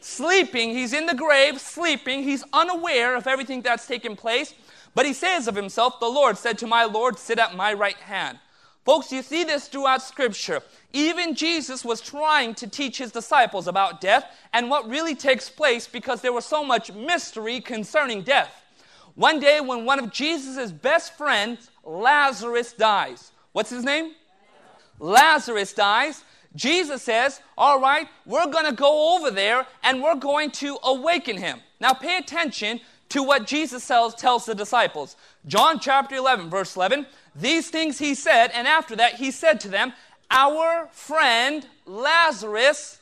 [0.00, 0.70] Sleeping.
[0.70, 2.22] He's in the grave, sleeping.
[2.22, 4.54] He's unaware of everything that's taken place.
[4.96, 7.98] But he says of himself, The Lord said to my Lord, Sit at my right
[7.98, 8.38] hand.
[8.86, 10.62] Folks, you see this throughout Scripture.
[10.94, 15.86] Even Jesus was trying to teach his disciples about death and what really takes place
[15.86, 18.64] because there was so much mystery concerning death.
[19.16, 24.12] One day, when one of Jesus' best friends, Lazarus, dies, what's his name?
[24.98, 26.24] Lazarus dies.
[26.54, 31.36] Jesus says, All right, we're going to go over there and we're going to awaken
[31.36, 31.60] him.
[31.80, 35.16] Now, pay attention to what Jesus tells, tells the disciples.
[35.46, 37.06] John chapter 11, verse 11.
[37.34, 39.92] These things he said, and after that he said to them,
[40.30, 43.00] Our friend Lazarus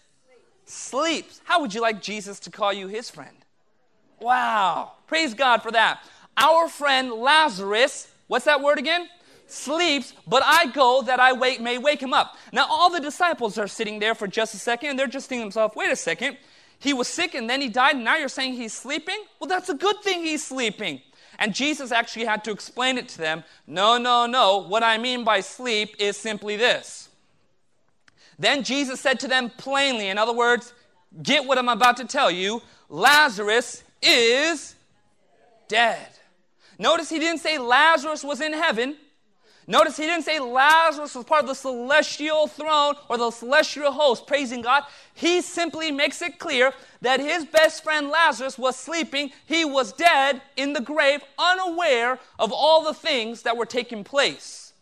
[0.66, 1.40] sleeps.
[1.44, 3.36] How would you like Jesus to call you his friend?
[4.20, 4.92] Wow.
[5.06, 6.02] Praise God for that.
[6.36, 9.08] Our friend Lazarus, what's that word again?
[9.46, 12.36] Sleeps, but I go that I wake, may wake him up.
[12.52, 15.42] Now, all the disciples are sitting there for just a second, and they're just thinking
[15.42, 16.38] to themselves, wait a second.
[16.84, 19.16] He was sick and then he died, and now you're saying he's sleeping?
[19.40, 21.00] Well, that's a good thing he's sleeping.
[21.38, 23.42] And Jesus actually had to explain it to them.
[23.66, 24.58] No, no, no.
[24.58, 27.08] What I mean by sleep is simply this.
[28.38, 30.74] Then Jesus said to them plainly, in other words,
[31.22, 34.74] get what I'm about to tell you Lazarus is
[35.68, 36.08] dead.
[36.78, 38.98] Notice he didn't say Lazarus was in heaven.
[39.66, 44.26] Notice he didn't say Lazarus was part of the celestial throne or the celestial host
[44.26, 44.84] praising God.
[45.14, 49.30] He simply makes it clear that his best friend Lazarus was sleeping.
[49.46, 54.74] He was dead in the grave, unaware of all the things that were taking place.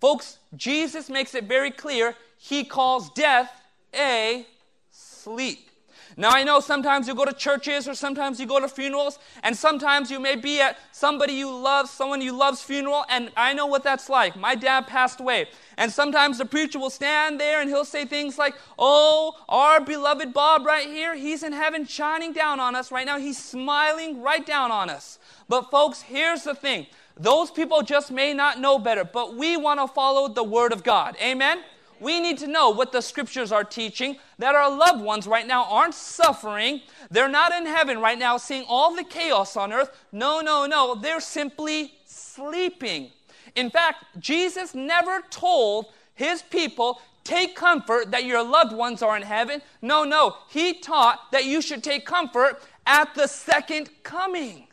[0.00, 3.52] Folks, Jesus makes it very clear he calls death
[3.94, 4.44] a
[4.90, 5.70] sleep.
[6.16, 9.56] Now, I know sometimes you go to churches or sometimes you go to funerals, and
[9.56, 13.66] sometimes you may be at somebody you love, someone you love's funeral, and I know
[13.66, 14.36] what that's like.
[14.36, 15.48] My dad passed away.
[15.78, 20.32] And sometimes the preacher will stand there and he'll say things like, Oh, our beloved
[20.32, 23.18] Bob right here, he's in heaven shining down on us right now.
[23.18, 25.18] He's smiling right down on us.
[25.48, 29.80] But, folks, here's the thing those people just may not know better, but we want
[29.80, 31.16] to follow the Word of God.
[31.20, 31.62] Amen?
[32.02, 35.64] We need to know what the scriptures are teaching that our loved ones right now
[35.70, 36.80] aren't suffering.
[37.10, 39.90] They're not in heaven right now seeing all the chaos on earth.
[40.10, 40.94] No, no, no.
[40.94, 43.10] They're simply sleeping.
[43.54, 49.22] In fact, Jesus never told his people, take comfort that your loved ones are in
[49.22, 49.62] heaven.
[49.80, 50.36] No, no.
[50.48, 54.66] He taught that you should take comfort at the second coming.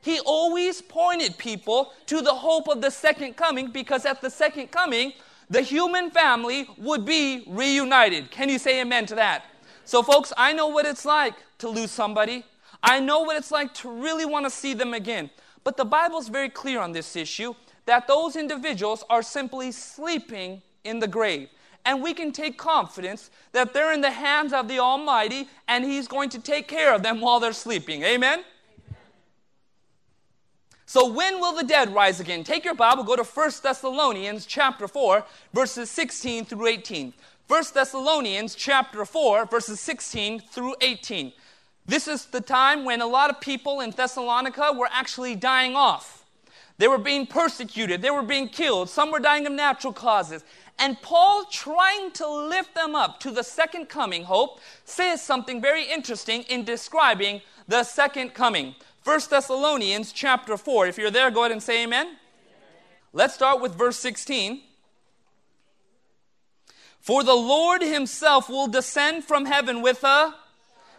[0.00, 4.70] He always pointed people to the hope of the second coming because at the second
[4.70, 5.12] coming,
[5.50, 8.30] the human family would be reunited.
[8.30, 9.44] Can you say amen to that?
[9.84, 12.44] So, folks, I know what it's like to lose somebody.
[12.82, 15.30] I know what it's like to really want to see them again.
[15.64, 17.54] But the Bible's very clear on this issue
[17.86, 21.48] that those individuals are simply sleeping in the grave.
[21.84, 26.06] And we can take confidence that they're in the hands of the Almighty and He's
[26.06, 28.02] going to take care of them while they're sleeping.
[28.02, 28.44] Amen?
[30.88, 32.44] So when will the dead rise again?
[32.44, 35.22] Take your Bible, go to 1 Thessalonians chapter 4,
[35.52, 37.12] verses 16 through 18.
[37.46, 41.34] 1 Thessalonians chapter 4, verses 16 through 18.
[41.84, 46.24] This is the time when a lot of people in Thessalonica were actually dying off.
[46.78, 50.42] They were being persecuted, they were being killed, some were dying of natural causes.
[50.78, 55.84] And Paul, trying to lift them up to the second coming hope, says something very
[55.84, 58.74] interesting in describing the second coming.
[59.04, 60.86] 1 Thessalonians chapter 4.
[60.86, 62.16] If you're there, go ahead and say amen.
[63.12, 64.62] Let's start with verse 16.
[67.00, 70.34] For the Lord himself will descend from heaven with a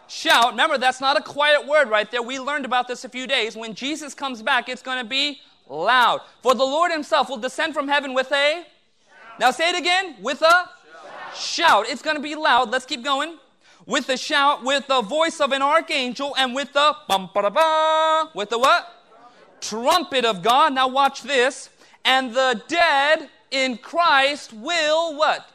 [0.08, 0.50] shout.
[0.50, 2.22] Remember, that's not a quiet word right there.
[2.22, 3.56] We learned about this a few days.
[3.56, 6.20] When Jesus comes back, it's going to be loud.
[6.42, 8.64] For the Lord himself will descend from heaven with a
[9.40, 10.16] now say it again.
[10.20, 11.36] With a shout.
[11.36, 11.86] shout.
[11.88, 12.70] It's going to be loud.
[12.70, 13.38] Let's keep going.
[13.90, 18.50] With a shout, with the voice of an archangel, and with the bum ba with
[18.50, 18.86] the what?
[19.60, 20.74] Trumpet of God.
[20.74, 21.70] Now watch this.
[22.04, 25.50] And the dead in Christ will what?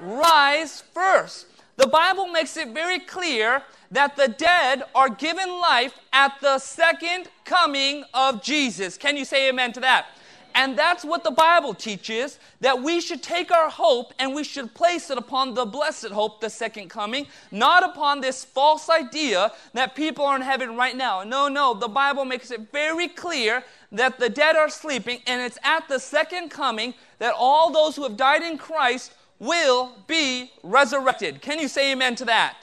[0.00, 1.46] Rise first.
[1.76, 3.62] The Bible makes it very clear
[3.92, 8.96] that the dead are given life at the second coming of Jesus.
[8.96, 10.06] Can you say amen to that?
[10.54, 14.74] And that's what the Bible teaches that we should take our hope and we should
[14.74, 19.94] place it upon the blessed hope, the second coming, not upon this false idea that
[19.94, 21.22] people are in heaven right now.
[21.22, 25.58] No, no, the Bible makes it very clear that the dead are sleeping, and it's
[25.64, 31.40] at the second coming that all those who have died in Christ will be resurrected.
[31.40, 32.56] Can you say amen to that?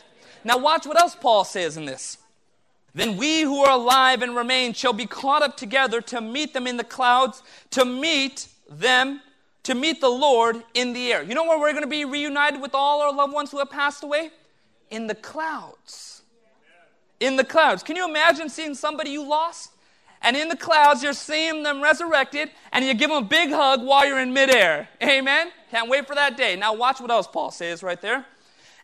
[0.44, 2.18] Now, watch what else Paul says in this.
[2.98, 6.66] Then we who are alive and remain shall be caught up together to meet them
[6.66, 9.22] in the clouds, to meet them,
[9.62, 11.22] to meet the Lord in the air.
[11.22, 13.70] You know where we're going to be reunited with all our loved ones who have
[13.70, 14.32] passed away?
[14.90, 16.24] In the clouds.
[17.20, 17.84] In the clouds.
[17.84, 19.74] Can you imagine seeing somebody you lost?
[20.24, 23.84] And in the clouds, you're seeing them resurrected, and you give them a big hug
[23.84, 24.90] while you're in midair.
[25.04, 25.52] Amen?
[25.70, 26.56] Can't wait for that day.
[26.56, 28.26] Now, watch what else Paul says right there.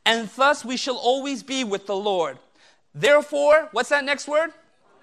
[0.05, 2.37] And thus we shall always be with the Lord.
[2.95, 4.51] Therefore, what's that next word?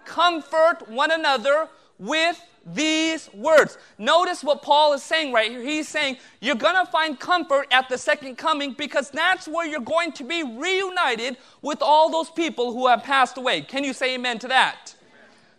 [0.05, 1.68] Comfort one another
[1.99, 3.78] with these words.
[3.99, 5.62] Notice what Paul is saying right here.
[5.62, 9.80] He's saying you're going to find comfort at the second coming because that's where you're
[9.80, 13.62] going to be reunited with all those people who have passed away.
[13.62, 14.95] Can you say amen to that?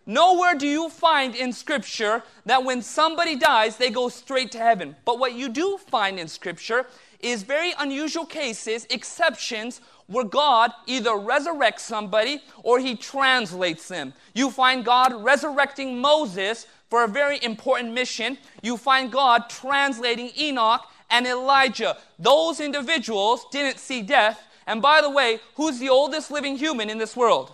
[0.06, 4.96] Nowhere do you find in Scripture that when somebody dies, they go straight to heaven.
[5.06, 6.88] But what you do find in Scripture
[7.20, 14.14] is very unusual cases, exceptions, where God either resurrects somebody or he translates them.
[14.34, 18.38] You find God resurrecting Moses for a very important mission.
[18.62, 21.98] You find God translating Enoch and Elijah.
[22.20, 24.42] Those individuals didn't see death.
[24.68, 27.54] And by the way, who's the oldest living human in this world?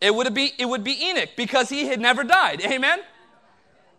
[0.00, 2.60] It would be, it would be Enoch because he had never died.
[2.60, 3.00] Amen?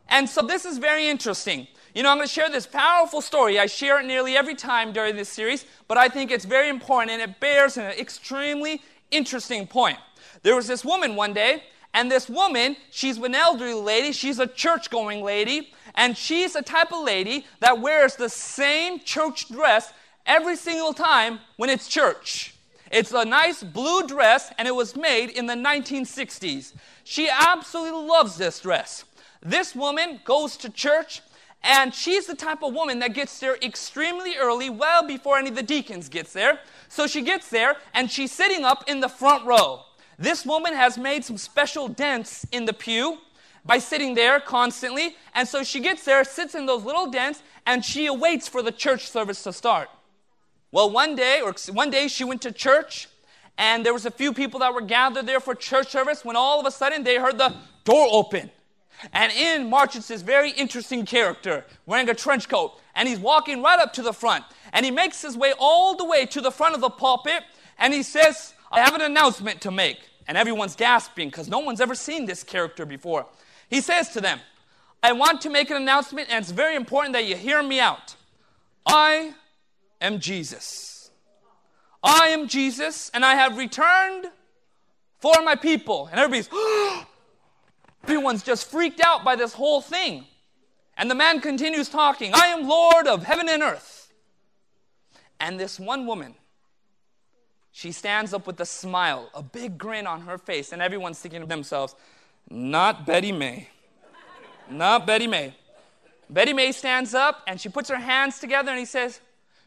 [0.08, 1.68] And so this is very interesting.
[1.96, 3.58] You know, I'm going to share this powerful story.
[3.58, 7.12] I share it nearly every time during this series, but I think it's very important
[7.12, 8.82] and it bears an extremely
[9.12, 9.98] interesting point.
[10.44, 14.46] There was this woman one day, and this woman, she's an elderly lady, she's a
[14.46, 19.94] church going lady, and she's the type of lady that wears the same church dress
[20.26, 22.56] every single time when it's church.
[22.92, 26.74] It's a nice blue dress, and it was made in the 1960s.
[27.06, 29.06] She absolutely loves this dress.
[29.42, 31.22] This woman goes to church
[31.66, 35.56] and she's the type of woman that gets there extremely early, well before any of
[35.56, 36.60] the deacons gets there.
[36.90, 39.82] So she gets there and she's sitting up in the front row.
[40.20, 43.18] This woman has made some special dents in the pew
[43.66, 45.16] by sitting there constantly.
[45.34, 48.72] And so she gets there, sits in those little dents, and she awaits for the
[48.72, 49.90] church service to start.
[50.72, 53.10] Well, one day, or one day she went to church,
[53.58, 56.60] and there was a few people that were gathered there for church service when all
[56.60, 57.56] of a sudden they heard the
[57.86, 58.52] door open.
[59.14, 62.80] And in marches this very interesting character wearing a trench coat.
[62.96, 64.46] And he's walking right up to the front.
[64.74, 67.44] And he makes his way all the way to the front of the pulpit.
[67.78, 70.00] And he says, I have an announcement to make.
[70.28, 73.28] And everyone's gasping because no one's ever seen this character before.
[73.70, 74.40] He says to them,
[75.04, 78.16] I want to make an announcement, and it's very important that you hear me out.
[78.86, 79.34] I
[80.02, 81.12] am Jesus.
[82.04, 84.28] I am Jesus, and I have returned
[85.20, 86.08] for my people.
[86.08, 87.06] And everybody's, oh,
[88.06, 90.26] Everyone's just freaked out by this whole thing.
[90.96, 94.14] And the man continues talking I am Lord of heaven and earth.
[95.40, 96.36] And this one woman,
[97.72, 101.42] she stands up with a smile, a big grin on her face, and everyone's thinking
[101.42, 101.96] to themselves,
[102.50, 103.70] Not Betty May.
[104.70, 105.56] Not Betty May.
[106.30, 109.20] Betty May stands up and she puts her hands together and he says,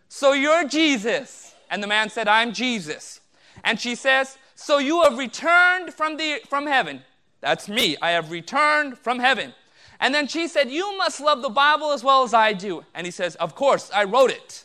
[0.08, 1.54] So you're Jesus.
[1.70, 3.20] And the man said, I'm Jesus.
[3.64, 7.02] And she says, So you have returned from, the, from heaven.
[7.40, 7.96] That's me.
[8.02, 9.54] I have returned from heaven.
[10.00, 12.84] And then she said, You must love the Bible as well as I do.
[12.94, 14.64] And he says, Of course, I wrote it.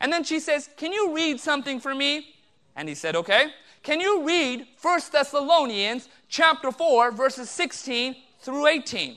[0.00, 2.34] And then she says, Can you read something for me?
[2.76, 3.48] And he said, Okay.
[3.82, 9.16] Can you read 1 Thessalonians chapter 4, verses 16 through 18?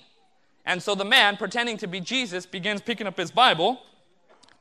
[0.66, 3.82] And so the man, pretending to be Jesus, begins picking up his Bible,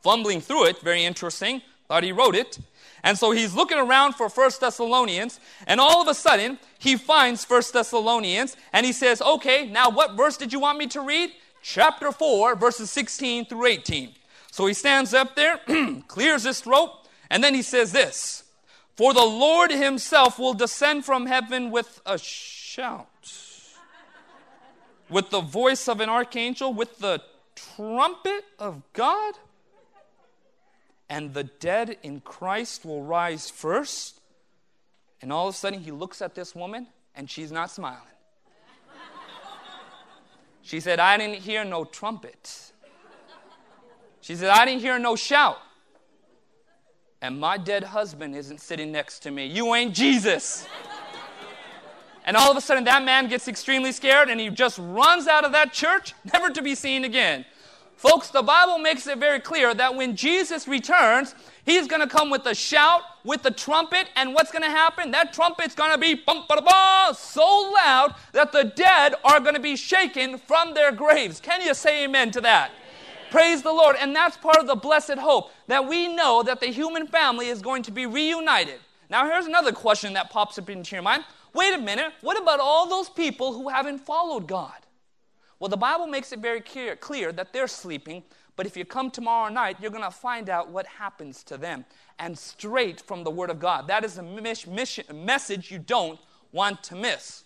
[0.02, 2.58] fumbling through it, very interesting, thought he wrote it.
[3.02, 7.44] And so he's looking around for 1 Thessalonians, and all of a sudden, he finds
[7.44, 11.30] 1 Thessalonians, and he says, Okay, now what verse did you want me to read?
[11.62, 14.14] Chapter 4, verses 16 through 18.
[14.50, 15.60] So he stands up there,
[16.08, 16.90] clears his throat,
[17.30, 18.44] and then he says this
[18.96, 23.08] For the Lord himself will descend from heaven with a shout
[25.12, 27.20] with the voice of an archangel, with the
[27.54, 29.34] trumpet of God,
[31.12, 34.18] and the dead in Christ will rise first.
[35.20, 38.00] And all of a sudden, he looks at this woman, and she's not smiling.
[40.62, 42.72] She said, I didn't hear no trumpet.
[44.22, 45.58] She said, I didn't hear no shout.
[47.20, 49.44] And my dead husband isn't sitting next to me.
[49.44, 50.66] You ain't Jesus.
[52.24, 55.44] And all of a sudden, that man gets extremely scared and he just runs out
[55.44, 57.44] of that church, never to be seen again.
[58.02, 62.30] Folks, the Bible makes it very clear that when Jesus returns, he's going to come
[62.30, 65.12] with a shout, with the trumpet, and what's going to happen?
[65.12, 69.54] That trumpet's going to be bum, ba, ba, so loud that the dead are going
[69.54, 71.38] to be shaken from their graves.
[71.38, 72.72] Can you say amen to that?
[73.30, 73.94] Praise the Lord.
[74.00, 77.62] And that's part of the blessed hope that we know that the human family is
[77.62, 78.80] going to be reunited.
[79.10, 81.22] Now, here's another question that pops up into your mind
[81.54, 84.81] wait a minute, what about all those people who haven't followed God?
[85.62, 88.24] Well, the Bible makes it very clear, clear that they're sleeping,
[88.56, 91.84] but if you come tomorrow night, you're going to find out what happens to them.
[92.18, 93.86] And straight from the Word of God.
[93.86, 96.18] That is a mission, message you don't
[96.50, 97.44] want to miss.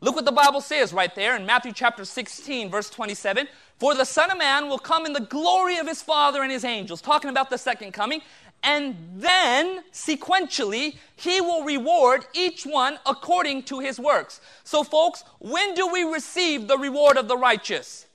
[0.00, 3.48] Look what the Bible says right there in Matthew chapter 16, verse 27.
[3.78, 6.64] For the Son of Man will come in the glory of his Father and his
[6.64, 8.22] angels, talking about the second coming,
[8.62, 14.40] and then sequentially, he will reward each one according to his works.
[14.64, 18.06] So, folks, when do we receive the reward of the righteous?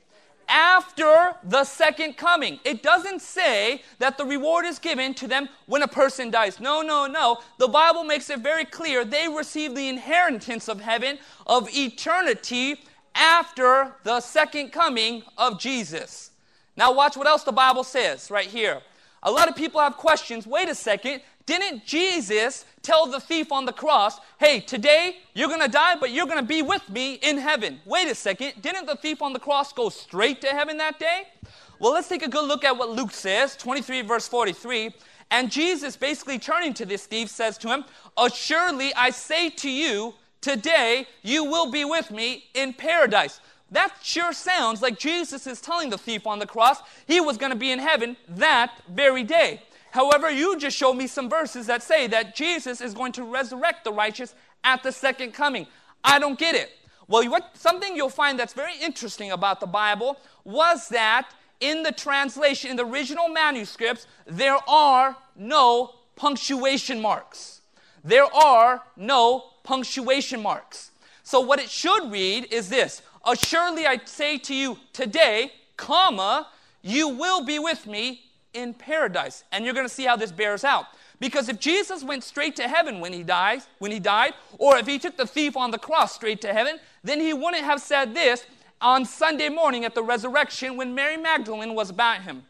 [0.47, 2.59] After the second coming.
[2.63, 6.59] It doesn't say that the reward is given to them when a person dies.
[6.59, 7.41] No, no, no.
[7.59, 12.81] The Bible makes it very clear they receive the inheritance of heaven, of eternity,
[13.15, 16.31] after the second coming of Jesus.
[16.77, 18.81] Now, watch what else the Bible says right here.
[19.23, 20.47] A lot of people have questions.
[20.47, 21.21] Wait a second.
[21.45, 26.11] Didn't Jesus tell the thief on the cross, hey, today you're going to die, but
[26.11, 27.79] you're going to be with me in heaven?
[27.85, 28.53] Wait a second.
[28.61, 31.23] Didn't the thief on the cross go straight to heaven that day?
[31.79, 34.93] Well, let's take a good look at what Luke says, 23 verse 43.
[35.31, 37.85] And Jesus, basically turning to this thief, says to him,
[38.17, 43.39] Assuredly, I say to you, today you will be with me in paradise.
[43.71, 47.51] That sure sounds like Jesus is telling the thief on the cross he was going
[47.51, 49.61] to be in heaven that very day.
[49.91, 53.83] However, you just showed me some verses that say that Jesus is going to resurrect
[53.83, 55.67] the righteous at the second coming.
[56.03, 56.71] I don't get it.
[57.07, 61.91] Well, what, something you'll find that's very interesting about the Bible was that in the
[61.91, 67.61] translation, in the original manuscripts, there are no punctuation marks.
[68.03, 70.89] There are no punctuation marks.
[71.21, 76.47] So, what it should read is this Assuredly I say to you today, comma,
[76.81, 78.21] you will be with me
[78.55, 79.43] in paradise.
[79.51, 80.85] And you're going to see how this bears out.
[81.19, 84.87] Because if Jesus went straight to heaven when he died, when he died, or if
[84.87, 88.15] he took the thief on the cross straight to heaven, then he wouldn't have said
[88.15, 88.45] this
[88.81, 92.43] on Sunday morning at the resurrection when Mary Magdalene was about him.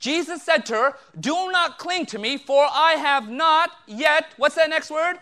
[0.00, 4.54] Jesus said to her, Do not cling to me, for I have not yet, what's
[4.56, 5.18] that next word?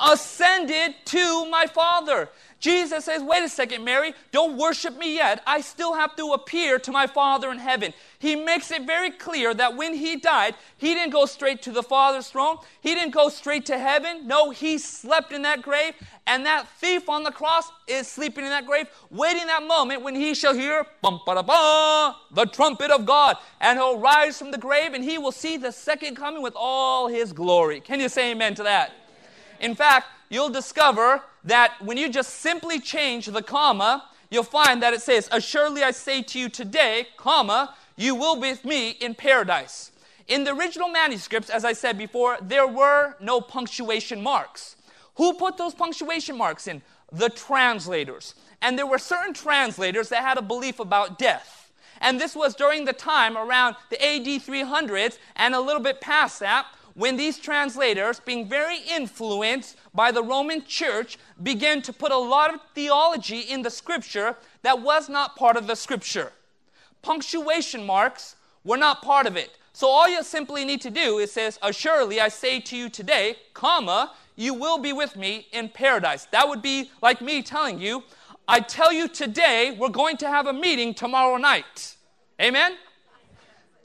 [0.00, 2.28] Ascended to my Father.
[2.60, 5.42] Jesus says, wait a second, Mary, don't worship me yet.
[5.46, 7.94] I still have to appear to my Father in heaven.
[8.18, 11.82] He makes it very clear that when he died, he didn't go straight to the
[11.82, 12.58] Father's throne.
[12.82, 14.26] He didn't go straight to heaven.
[14.26, 15.94] No, he slept in that grave.
[16.26, 20.14] And that thief on the cross is sleeping in that grave, waiting that moment when
[20.14, 23.36] he shall hear bum, the trumpet of God.
[23.62, 27.08] And he'll rise from the grave and he will see the second coming with all
[27.08, 27.80] his glory.
[27.80, 28.92] Can you say amen to that?
[29.60, 34.94] In fact, you'll discover that when you just simply change the comma, you'll find that
[34.94, 39.14] it says, Assuredly I say to you today, comma, you will be with me in
[39.14, 39.92] paradise.
[40.28, 44.76] In the original manuscripts, as I said before, there were no punctuation marks.
[45.16, 46.82] Who put those punctuation marks in?
[47.12, 48.34] the translators.
[48.62, 51.72] And there were certain translators that had a belief about death.
[52.00, 56.40] And this was during the time around the AD 300s and a little bit past
[56.40, 62.18] that when these translators, being very influenced by the Roman church, began to put a
[62.18, 66.32] lot of theology in the scripture that was not part of the scripture.
[67.02, 69.56] Punctuation marks were not part of it.
[69.72, 73.36] So all you simply need to do is says, Assuredly I say to you today,
[73.54, 76.26] comma, you will be with me in paradise.
[76.26, 78.02] That would be like me telling you,
[78.48, 81.96] I tell you today, we're going to have a meeting tomorrow night.
[82.40, 82.76] Amen?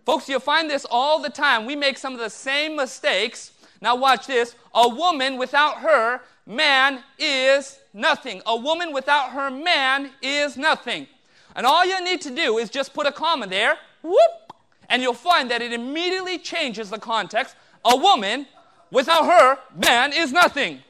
[0.06, 1.66] Folks, you'll find this all the time.
[1.66, 3.52] We make some of the same mistakes.
[3.82, 4.56] Now, watch this.
[4.74, 8.42] A woman without her man is nothing.
[8.46, 11.08] A woman without her man is nothing.
[11.56, 14.54] And all you need to do is just put a comma there, whoop,
[14.90, 17.56] and you'll find that it immediately changes the context.
[17.84, 18.46] A woman
[18.92, 20.82] without her man is nothing.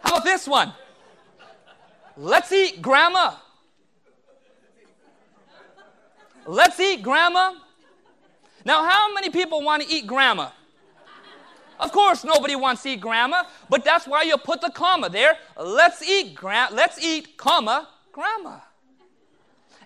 [0.00, 0.72] How about this one?
[2.16, 3.36] Let's eat grandma.
[6.46, 7.54] Let's eat grandma.
[8.64, 10.50] Now, how many people want to eat grandma?
[11.78, 15.36] Of course, nobody wants to eat grandma, but that's why you put the comma there.
[15.60, 18.60] Let's eat gra- let's eat comma grandma.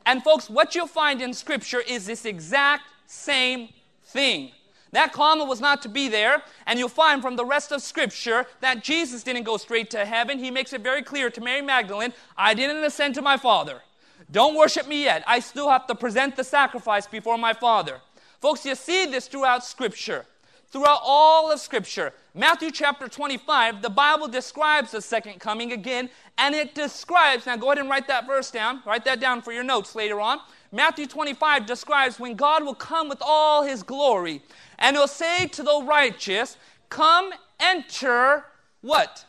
[0.05, 3.71] And folks, what you'll find in scripture is this exact same
[4.05, 4.53] thing.
[4.93, 8.47] That comma was not to be there, and you'll find from the rest of Scripture
[8.61, 10.39] that Jesus didn't go straight to heaven.
[10.39, 13.83] He makes it very clear to Mary Magdalene I didn't ascend to my Father.
[14.31, 15.23] Don't worship me yet.
[15.27, 18.01] I still have to present the sacrifice before my Father.
[18.41, 20.27] Folks, you see this throughout Scripture,
[20.69, 22.13] throughout all of Scripture.
[22.35, 27.69] Matthew chapter 25, the Bible describes the second coming again, and it describes, now go
[27.69, 30.39] ahead and write that verse down, write that down for your notes later on.
[30.73, 34.43] Matthew 25 describes when God will come with all his glory,
[34.79, 36.57] and he'll say to the righteous,
[36.89, 38.45] Come enter
[38.83, 39.25] what?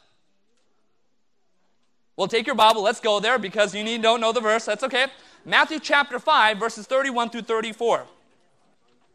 [2.18, 4.66] Well, take your Bible, let's go there because you need, don't know the verse.
[4.66, 5.06] That's okay.
[5.46, 8.06] Matthew chapter 5, verses 31 through 34.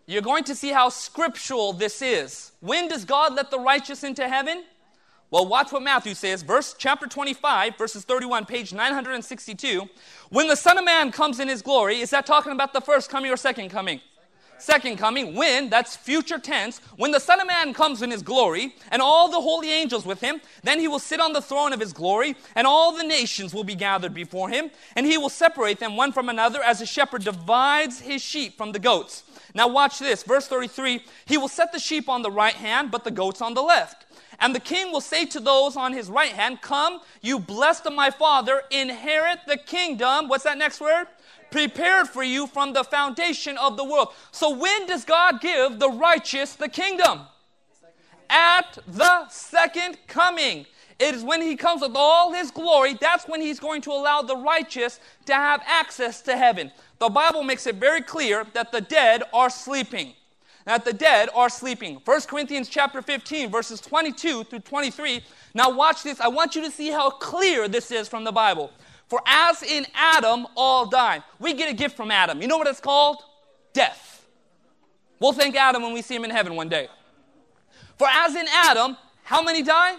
[0.06, 2.52] You're going to see how scriptural this is.
[2.60, 4.62] When does God let the righteous into heaven?
[5.32, 9.88] Well, watch what Matthew says, verse chapter 25, verses 31, page 962.
[10.28, 13.10] When the Son of Man comes in his glory, is that talking about the first
[13.10, 14.00] coming or second coming?
[14.62, 18.74] Second coming, when, that's future tense, when the Son of Man comes in his glory
[18.90, 21.80] and all the holy angels with him, then he will sit on the throne of
[21.80, 25.78] his glory and all the nations will be gathered before him and he will separate
[25.78, 29.24] them one from another as a shepherd divides his sheep from the goats.
[29.54, 33.04] Now watch this, verse 33, he will set the sheep on the right hand but
[33.04, 34.06] the goats on the left.
[34.38, 37.92] And the king will say to those on his right hand, Come, you blessed of
[37.92, 40.26] my father, inherit the kingdom.
[40.26, 41.06] What's that next word?
[41.52, 44.08] Prepared for you from the foundation of the world.
[44.32, 47.20] So, when does God give the righteous the kingdom?
[48.28, 50.66] At the second coming.
[50.98, 54.22] It is when he comes with all his glory, that's when he's going to allow
[54.22, 56.70] the righteous to have access to heaven.
[57.00, 60.12] The Bible makes it very clear that the dead are sleeping.
[60.64, 62.00] That the dead are sleeping.
[62.04, 65.22] 1 Corinthians chapter 15, verses 22 through 23.
[65.54, 66.20] Now watch this.
[66.20, 68.70] I want you to see how clear this is from the Bible.
[69.12, 71.22] For as in Adam all die.
[71.38, 72.40] We get a gift from Adam.
[72.40, 73.18] You know what it's called?
[73.74, 74.26] Death.
[75.20, 76.88] We'll thank Adam when we see him in heaven one day.
[77.98, 79.96] For as in Adam, how many die?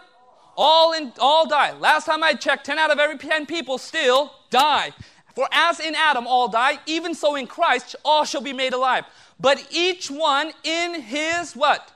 [0.57, 1.73] All in all die.
[1.77, 4.91] Last time I checked, 10 out of every 10 people still die.
[5.35, 9.05] For as in Adam all die, even so in Christ all shall be made alive.
[9.39, 11.91] But each one in his what?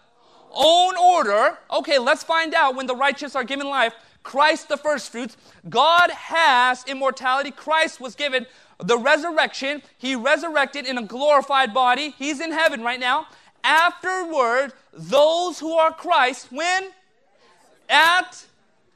[0.52, 1.58] Own order.
[1.72, 3.96] Okay, let's find out when the righteous are given life.
[4.28, 5.38] Christ the first fruits.
[5.70, 7.50] God has immortality.
[7.50, 8.46] Christ was given
[8.78, 9.82] the resurrection.
[9.98, 12.10] He resurrected in a glorified body.
[12.10, 13.28] He's in heaven right now.
[13.64, 16.90] Afterward, those who are Christ, when?
[17.88, 18.46] At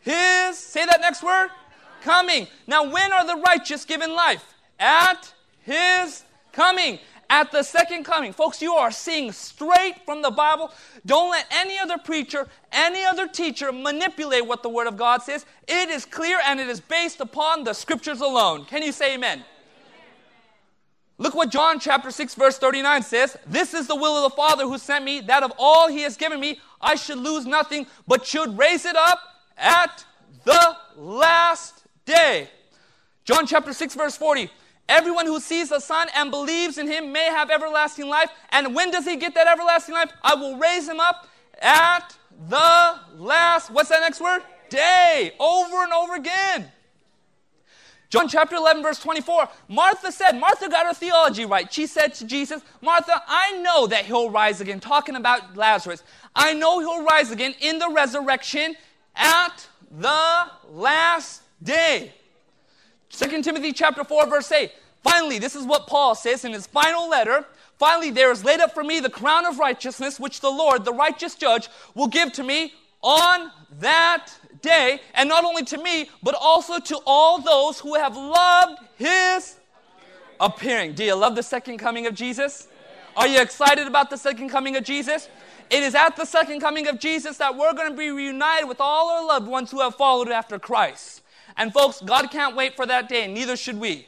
[0.01, 1.47] his, say that next word,
[2.03, 2.47] coming.
[2.67, 4.53] Now, when are the righteous given life?
[4.81, 6.99] At his coming
[7.31, 8.33] at the second coming.
[8.33, 10.69] Folks, you are seeing straight from the Bible.
[11.05, 15.45] Don't let any other preacher, any other teacher manipulate what the Word of God says.
[15.65, 18.65] It is clear and it is based upon the Scriptures alone.
[18.65, 19.45] Can you say amen?
[21.17, 23.37] Look what John chapter 6 verse 39 says.
[23.47, 26.17] This is the will of the Father who sent me, that of all he has
[26.17, 29.19] given me, I should lose nothing, but should raise it up
[29.55, 30.03] at
[30.43, 32.49] the last day.
[33.23, 34.49] John chapter 6 verse 40.
[34.89, 38.29] Everyone who sees the Son and believes in him may have everlasting life.
[38.49, 40.11] And when does he get that everlasting life?
[40.21, 41.27] I will raise him up
[41.61, 42.15] at
[42.49, 44.41] the last, what's that next word?
[44.69, 45.33] Day.
[45.39, 46.71] Over and over again.
[48.09, 49.47] John chapter 11, verse 24.
[49.69, 51.71] Martha said, Martha got her theology right.
[51.71, 54.81] She said to Jesus, Martha, I know that he'll rise again.
[54.81, 56.03] Talking about Lazarus.
[56.35, 58.75] I know he'll rise again in the resurrection
[59.15, 62.11] at the last day.
[63.11, 64.71] 2 Timothy chapter 4 verse 8.
[65.03, 67.45] Finally, this is what Paul says in his final letter.
[67.79, 70.93] Finally, there is laid up for me the crown of righteousness, which the Lord, the
[70.93, 74.27] righteous judge, will give to me on that
[74.61, 79.55] day, and not only to me, but also to all those who have loved his
[80.39, 80.93] appearing.
[80.93, 82.67] Do you love the second coming of Jesus?
[83.17, 85.27] Are you excited about the second coming of Jesus?
[85.69, 88.79] It is at the second coming of Jesus that we're going to be reunited with
[88.79, 91.20] all our loved ones who have followed after Christ.
[91.61, 94.07] And folks, God can't wait for that day, and neither should we.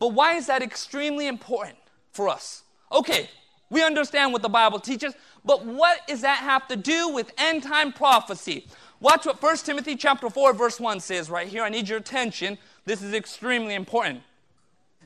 [0.00, 1.78] But why is that extremely important
[2.10, 2.64] for us?
[2.90, 3.30] Okay,
[3.70, 7.62] we understand what the Bible teaches, but what does that have to do with end
[7.62, 8.66] time prophecy?
[8.98, 11.62] Watch what 1 Timothy chapter 4 verse 1 says right here.
[11.62, 12.58] I need your attention.
[12.84, 14.20] This is extremely important.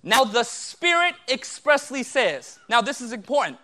[0.02, 2.58] Now the Spirit expressly says.
[2.70, 3.58] Now this is important.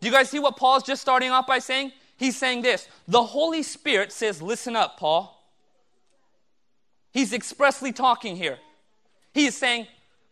[0.00, 1.92] Do you guys see what Paul's just starting off by saying?
[2.16, 2.88] He's saying this.
[3.06, 5.41] The Holy Spirit says, "Listen up, Paul."
[7.12, 8.58] He's expressly talking here.
[9.32, 9.86] He is saying,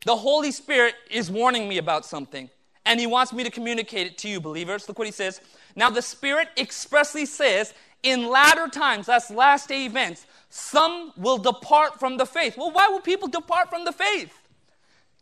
[0.04, 2.50] "The Holy Spirit is warning me about something."
[2.86, 4.88] and he wants me to communicate it to you, believers.
[4.88, 5.40] Look what he says.
[5.76, 12.00] Now, the Spirit expressly says, in latter times, that's last day events, some will depart
[12.00, 12.56] from the faith.
[12.56, 14.32] Well, why will people depart from the faith?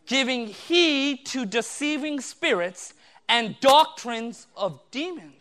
[0.06, 2.94] Giving heed to deceiving spirits
[3.28, 5.37] and doctrines of demons.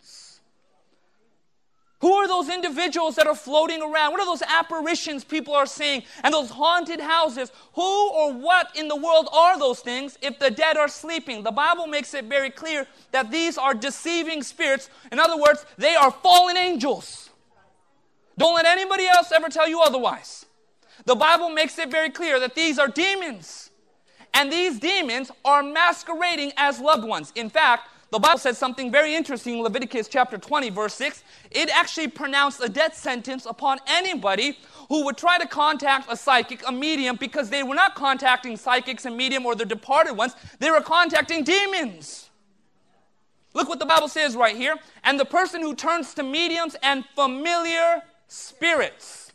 [2.00, 4.12] Who are those individuals that are floating around?
[4.12, 7.50] What are those apparitions people are seeing and those haunted houses?
[7.72, 11.42] Who or what in the world are those things if the dead are sleeping?
[11.42, 14.90] The Bible makes it very clear that these are deceiving spirits.
[15.10, 17.30] In other words, they are fallen angels.
[18.36, 20.46] Don't let anybody else ever tell you otherwise.
[21.04, 23.70] The Bible makes it very clear that these are demons.
[24.34, 27.32] And these demons are masquerading as loved ones.
[27.34, 31.22] In fact, the Bible says something very interesting in Leviticus chapter 20, verse 6.
[31.50, 36.66] It actually pronounced a death sentence upon anybody who would try to contact a psychic,
[36.66, 40.70] a medium, because they were not contacting psychics and medium or the departed ones, they
[40.70, 42.30] were contacting demons.
[43.52, 44.76] Look what the Bible says right here.
[45.04, 49.32] And the person who turns to mediums and familiar spirits.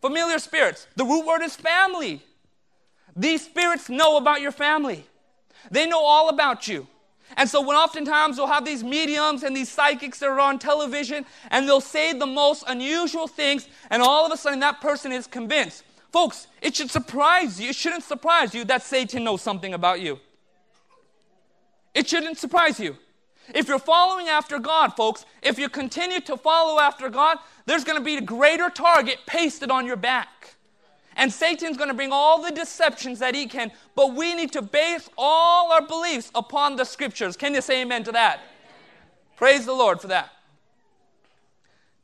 [0.00, 0.86] Familiar spirits.
[0.96, 2.22] The root word is family.
[3.16, 5.04] These spirits know about your family,
[5.70, 6.86] they know all about you.
[7.36, 11.26] And so, when oftentimes we'll have these mediums and these psychics that are on television,
[11.50, 15.26] and they'll say the most unusual things, and all of a sudden that person is
[15.26, 15.84] convinced.
[16.12, 17.70] Folks, it should surprise you.
[17.70, 20.20] It shouldn't surprise you that Satan knows something about you.
[21.92, 22.96] It shouldn't surprise you.
[23.52, 27.98] If you're following after God, folks, if you continue to follow after God, there's going
[27.98, 30.53] to be a greater target pasted on your back.
[31.16, 34.62] And Satan's going to bring all the deceptions that he can, but we need to
[34.62, 37.36] base all our beliefs upon the scriptures.
[37.36, 38.40] Can you say amen to that?
[39.36, 40.30] Praise the Lord for that.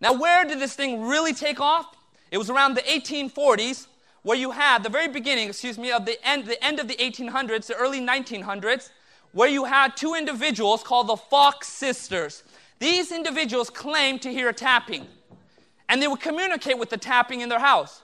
[0.00, 1.94] Now, where did this thing really take off?
[2.30, 3.86] It was around the 1840s,
[4.22, 6.94] where you had the very beginning, excuse me, of the end, the end of the
[6.96, 8.90] 1800s, the early 1900s,
[9.32, 12.42] where you had two individuals called the Fox sisters.
[12.78, 15.06] These individuals claimed to hear a tapping,
[15.88, 18.02] and they would communicate with the tapping in their house.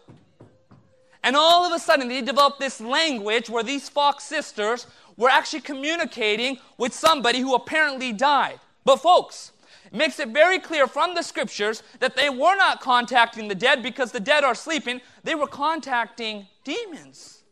[1.27, 5.62] And all of a sudden, they developed this language where these Fox sisters were actually
[5.62, 8.61] communicating with somebody who apparently died.
[8.85, 9.51] But, folks,
[9.87, 13.83] it makes it very clear from the scriptures that they were not contacting the dead
[13.83, 15.01] because the dead are sleeping.
[15.24, 17.43] They were contacting demons.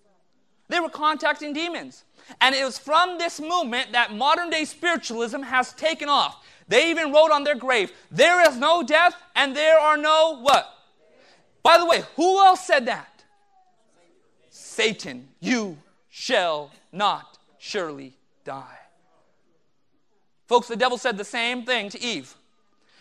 [0.69, 2.05] They were contacting demons.
[2.41, 6.47] And it was from this movement that modern day spiritualism has taken off.
[6.69, 10.71] They even wrote on their grave, There is no death and there are no what?
[11.65, 13.14] By the way, who else said that?
[14.75, 15.79] Satan, you
[16.11, 18.79] shall not surely die.
[20.47, 22.35] Folks, the devil said the same thing to Eve.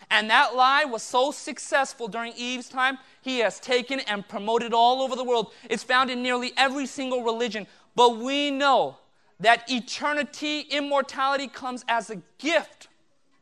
[0.08, 5.02] And that lie was so successful during Eve's time, he has taken and promoted all
[5.02, 5.52] over the world.
[5.68, 7.66] It's found in nearly every single religion.
[7.96, 8.98] But we know
[9.40, 12.86] that eternity, immortality comes as a gift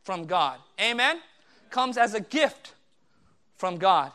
[0.04, 0.58] from God.
[0.80, 1.20] Amen?
[1.68, 2.72] Comes as a gift
[3.56, 4.10] from God.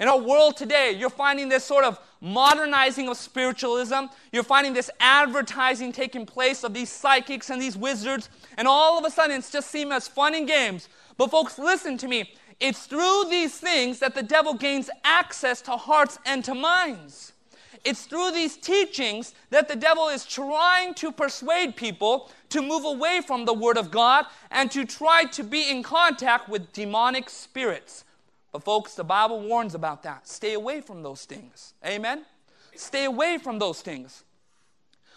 [0.00, 4.06] In our world today, you're finding this sort of modernizing of spiritualism.
[4.32, 9.04] You're finding this advertising taking place of these psychics and these wizards, and all of
[9.04, 10.88] a sudden it's just seems as fun and games.
[11.16, 12.34] But, folks, listen to me.
[12.58, 17.32] It's through these things that the devil gains access to hearts and to minds.
[17.84, 23.20] It's through these teachings that the devil is trying to persuade people to move away
[23.24, 28.03] from the Word of God and to try to be in contact with demonic spirits.
[28.54, 30.28] But, folks, the Bible warns about that.
[30.28, 31.74] Stay away from those things.
[31.84, 32.24] Amen?
[32.76, 34.22] Stay away from those things.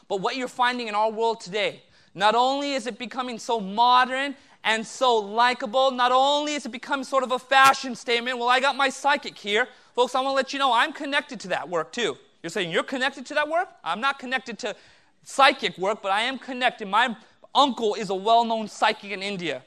[0.07, 1.83] But what you're finding in our world today,
[2.15, 4.33] not only is it becoming so modern
[4.63, 8.59] and so likable, not only is it becoming sort of a fashion statement, well, I
[8.59, 9.67] got my psychic here.
[9.93, 12.17] Folks, I want to let you know I'm connected to that work too.
[12.41, 13.69] You're saying you're connected to that work?
[13.83, 14.75] I'm not connected to
[15.21, 16.88] psychic work, but I am connected.
[16.88, 17.15] My
[17.53, 19.61] uncle is a well known psychic in India.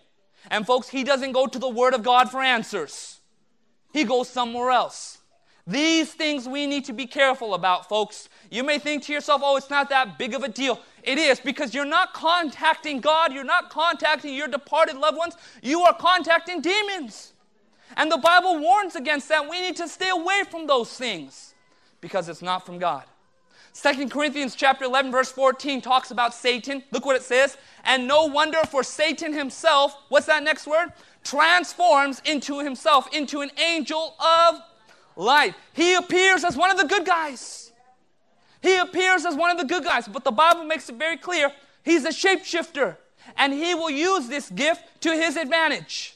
[0.51, 3.20] And folks, he doesn't go to the Word of God for answers,
[3.93, 5.18] he goes somewhere else.
[5.66, 8.28] These things we need to be careful about, folks.
[8.51, 10.80] You may think to yourself, oh, it's not that big of a deal.
[11.03, 15.82] It is because you're not contacting God, you're not contacting your departed loved ones, you
[15.82, 17.32] are contacting demons.
[17.97, 19.49] And the Bible warns against that.
[19.49, 21.55] We need to stay away from those things
[22.01, 23.05] because it's not from God.
[23.74, 26.82] 2 Corinthians chapter 11 verse 14 talks about Satan.
[26.91, 27.57] Look what it says.
[27.84, 30.93] And no wonder for Satan himself, what's that next word?
[31.23, 34.61] Transforms into himself into an angel of
[35.16, 35.55] light.
[35.73, 37.73] He appears as one of the good guys.
[38.62, 41.53] He appears as one of the good guys, but the Bible makes it very clear
[41.83, 42.97] he's a shapeshifter
[43.37, 46.14] and he will use this gift to his advantage.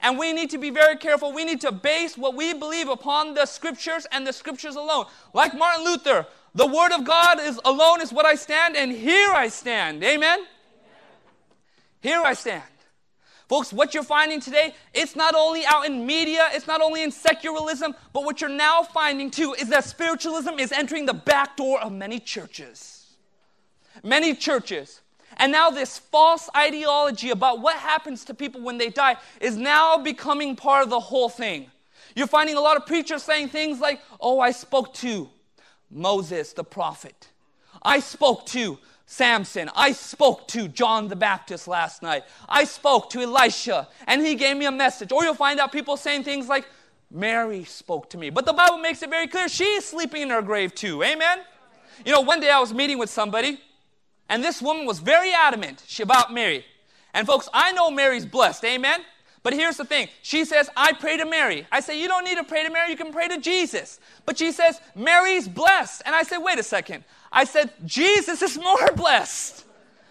[0.00, 1.32] And we need to be very careful.
[1.32, 5.06] We need to base what we believe upon the scriptures and the scriptures alone.
[5.32, 9.30] Like Martin Luther, the word of God is alone is what I stand, and here
[9.30, 10.02] I stand.
[10.02, 10.40] Amen?
[12.00, 12.62] Here I stand.
[13.52, 17.10] Folks, what you're finding today, it's not only out in media, it's not only in
[17.10, 21.78] secularism, but what you're now finding too is that spiritualism is entering the back door
[21.82, 23.14] of many churches.
[24.02, 25.02] Many churches.
[25.36, 29.98] And now, this false ideology about what happens to people when they die is now
[29.98, 31.70] becoming part of the whole thing.
[32.16, 35.28] You're finding a lot of preachers saying things like, Oh, I spoke to
[35.90, 37.28] Moses, the prophet.
[37.82, 38.78] I spoke to
[39.12, 39.70] Samson.
[39.76, 42.24] I spoke to John the Baptist last night.
[42.48, 45.12] I spoke to Elisha, and he gave me a message.
[45.12, 46.66] Or you'll find out people saying things like,
[47.10, 48.30] Mary spoke to me.
[48.30, 51.02] But the Bible makes it very clear she's sleeping in her grave too.
[51.02, 51.40] Amen?
[52.06, 53.60] You know, one day I was meeting with somebody,
[54.30, 56.64] and this woman was very adamant about Mary.
[57.12, 58.64] And folks, I know Mary's blessed.
[58.64, 59.02] Amen?
[59.42, 60.08] But here's the thing.
[60.22, 61.66] She says, I pray to Mary.
[61.72, 63.98] I say, You don't need to pray to Mary, you can pray to Jesus.
[64.24, 66.02] But she says, Mary's blessed.
[66.06, 67.04] And I said, Wait a second.
[67.32, 69.64] I said, Jesus is more blessed.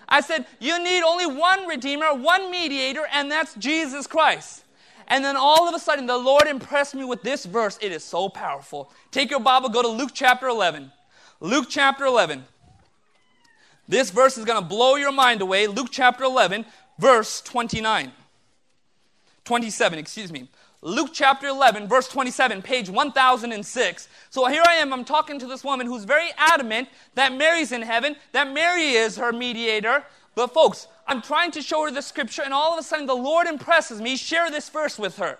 [0.10, 4.66] I said, You need only one Redeemer, one mediator, and that's Jesus Christ.
[5.08, 7.78] And then all of a sudden, the Lord impressed me with this verse.
[7.82, 8.92] It is so powerful.
[9.12, 10.92] Take your Bible, go to Luke chapter 11.
[11.40, 12.44] Luke chapter 11.
[13.88, 15.68] This verse is going to blow your mind away.
[15.68, 16.66] Luke chapter 11,
[16.98, 18.12] verse 29.
[19.52, 20.48] 27, excuse me.
[20.82, 24.08] Luke chapter 11, verse 27, page 1006.
[24.30, 27.82] So here I am, I'm talking to this woman who's very adamant that Mary's in
[27.82, 30.06] heaven, that Mary is her mediator.
[30.36, 33.14] But folks, I'm trying to show her the scripture, and all of a sudden the
[33.14, 34.16] Lord impresses me.
[34.16, 35.38] Share this verse with her.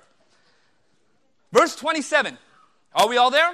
[1.54, 2.38] Verse 27.
[2.94, 3.54] Are we all there?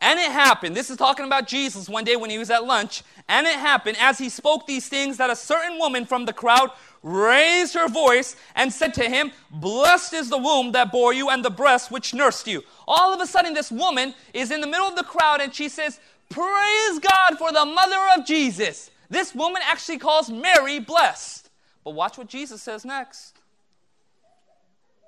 [0.00, 3.02] And it happened, this is talking about Jesus one day when he was at lunch.
[3.28, 6.70] And it happened as he spoke these things that a certain woman from the crowd
[7.02, 11.44] raised her voice and said to him, Blessed is the womb that bore you and
[11.44, 12.62] the breast which nursed you.
[12.86, 15.68] All of a sudden, this woman is in the middle of the crowd and she
[15.68, 15.98] says,
[16.30, 18.90] Praise God for the mother of Jesus.
[19.10, 21.50] This woman actually calls Mary blessed.
[21.82, 23.36] But watch what Jesus says next.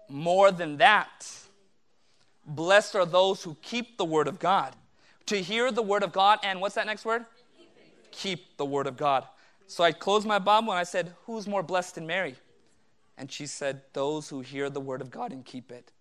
[0.09, 1.31] More than that,
[2.45, 4.75] blessed are those who keep the word of God.
[5.31, 7.25] To hear the word of God, and what's that next word?
[8.11, 9.25] Keep the word of God.
[9.69, 12.35] So I closed my Bible and I said, Who's more blessed than Mary?
[13.17, 15.93] And she said, Those who hear the word of God and keep it.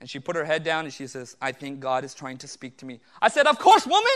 [0.00, 2.46] And she put her head down and she says, I think God is trying to
[2.46, 3.00] speak to me.
[3.20, 4.06] I said, Of course, woman.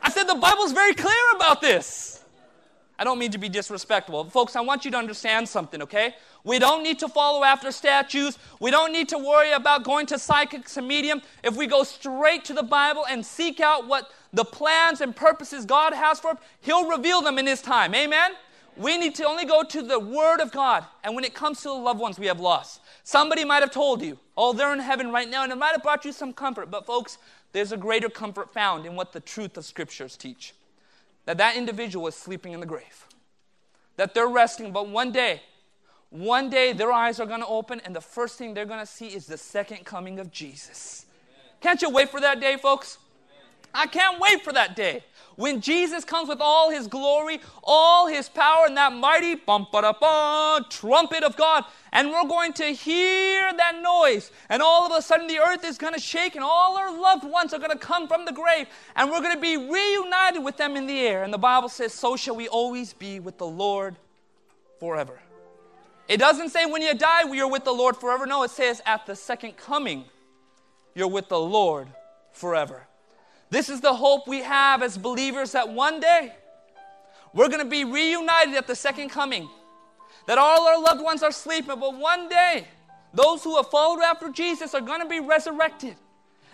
[0.00, 2.23] I said, The Bible's very clear about this.
[2.98, 4.24] I don't mean to be disrespectful.
[4.30, 6.14] Folks, I want you to understand something, okay?
[6.44, 8.38] We don't need to follow after statues.
[8.60, 11.20] We don't need to worry about going to psychics and medium.
[11.42, 15.64] If we go straight to the Bible and seek out what the plans and purposes
[15.64, 17.94] God has for him, He'll reveal them in His time.
[17.96, 18.32] Amen?
[18.76, 20.84] We need to only go to the Word of God.
[21.02, 24.02] And when it comes to the loved ones we have lost, somebody might have told
[24.02, 26.70] you, oh, they're in heaven right now, and it might have brought you some comfort.
[26.70, 27.18] But, folks,
[27.52, 30.54] there's a greater comfort found in what the truth of Scriptures teach
[31.26, 33.06] that that individual is sleeping in the grave,
[33.96, 35.42] that they're resting, but one day,
[36.10, 38.86] one day their eyes are going to open, and the first thing they're going to
[38.86, 41.06] see is the second coming of Jesus.
[41.60, 42.98] Can't you wait for that day, folks?
[43.72, 45.02] I can't wait for that day
[45.36, 51.36] when Jesus comes with all his glory, all his power, and that mighty trumpet of
[51.36, 51.64] God.
[51.92, 54.30] And we're going to hear that noise.
[54.48, 57.24] And all of a sudden, the earth is going to shake, and all our loved
[57.24, 58.66] ones are going to come from the grave.
[58.96, 61.22] And we're going to be reunited with them in the air.
[61.22, 63.96] And the Bible says, So shall we always be with the Lord
[64.78, 65.18] forever.
[66.08, 68.26] It doesn't say when you die, are with the Lord forever.
[68.26, 70.04] No, it says at the second coming,
[70.94, 71.88] you're with the Lord
[72.32, 72.86] forever.
[73.54, 76.32] This is the hope we have as believers that one day
[77.32, 79.48] we're going to be reunited at the second coming.
[80.26, 82.66] That all our loved ones are sleeping, but one day
[83.14, 85.94] Those who have followed after Jesus are going to be resurrected.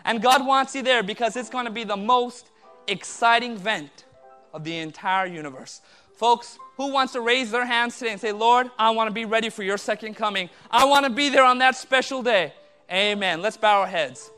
[0.05, 2.51] And God wants you there because it's going to be the most
[2.87, 4.05] exciting event
[4.53, 5.81] of the entire universe.
[6.17, 9.25] Folks, who wants to raise their hands today and say, Lord, I want to be
[9.25, 10.51] ready for your second coming.
[10.71, 12.53] I want to be there on that special day.
[12.93, 13.41] Amen.
[13.41, 14.31] Let's bow our heads.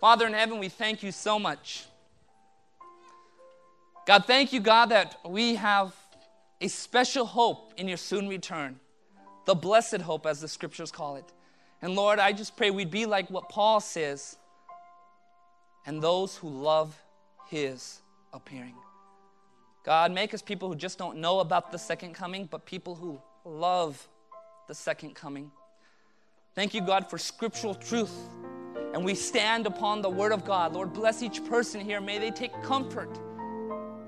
[0.00, 1.86] Father in heaven, we thank you so much.
[4.10, 5.94] God, thank you, God, that we have
[6.60, 8.80] a special hope in your soon return,
[9.44, 11.32] the blessed hope, as the scriptures call it.
[11.80, 14.36] And Lord, I just pray we'd be like what Paul says,
[15.86, 17.00] and those who love
[17.50, 18.00] his
[18.32, 18.74] appearing.
[19.84, 23.22] God, make us people who just don't know about the second coming, but people who
[23.44, 24.08] love
[24.66, 25.52] the second coming.
[26.56, 28.18] Thank you, God, for scriptural truth.
[28.92, 30.72] And we stand upon the word of God.
[30.72, 32.00] Lord, bless each person here.
[32.00, 33.16] May they take comfort.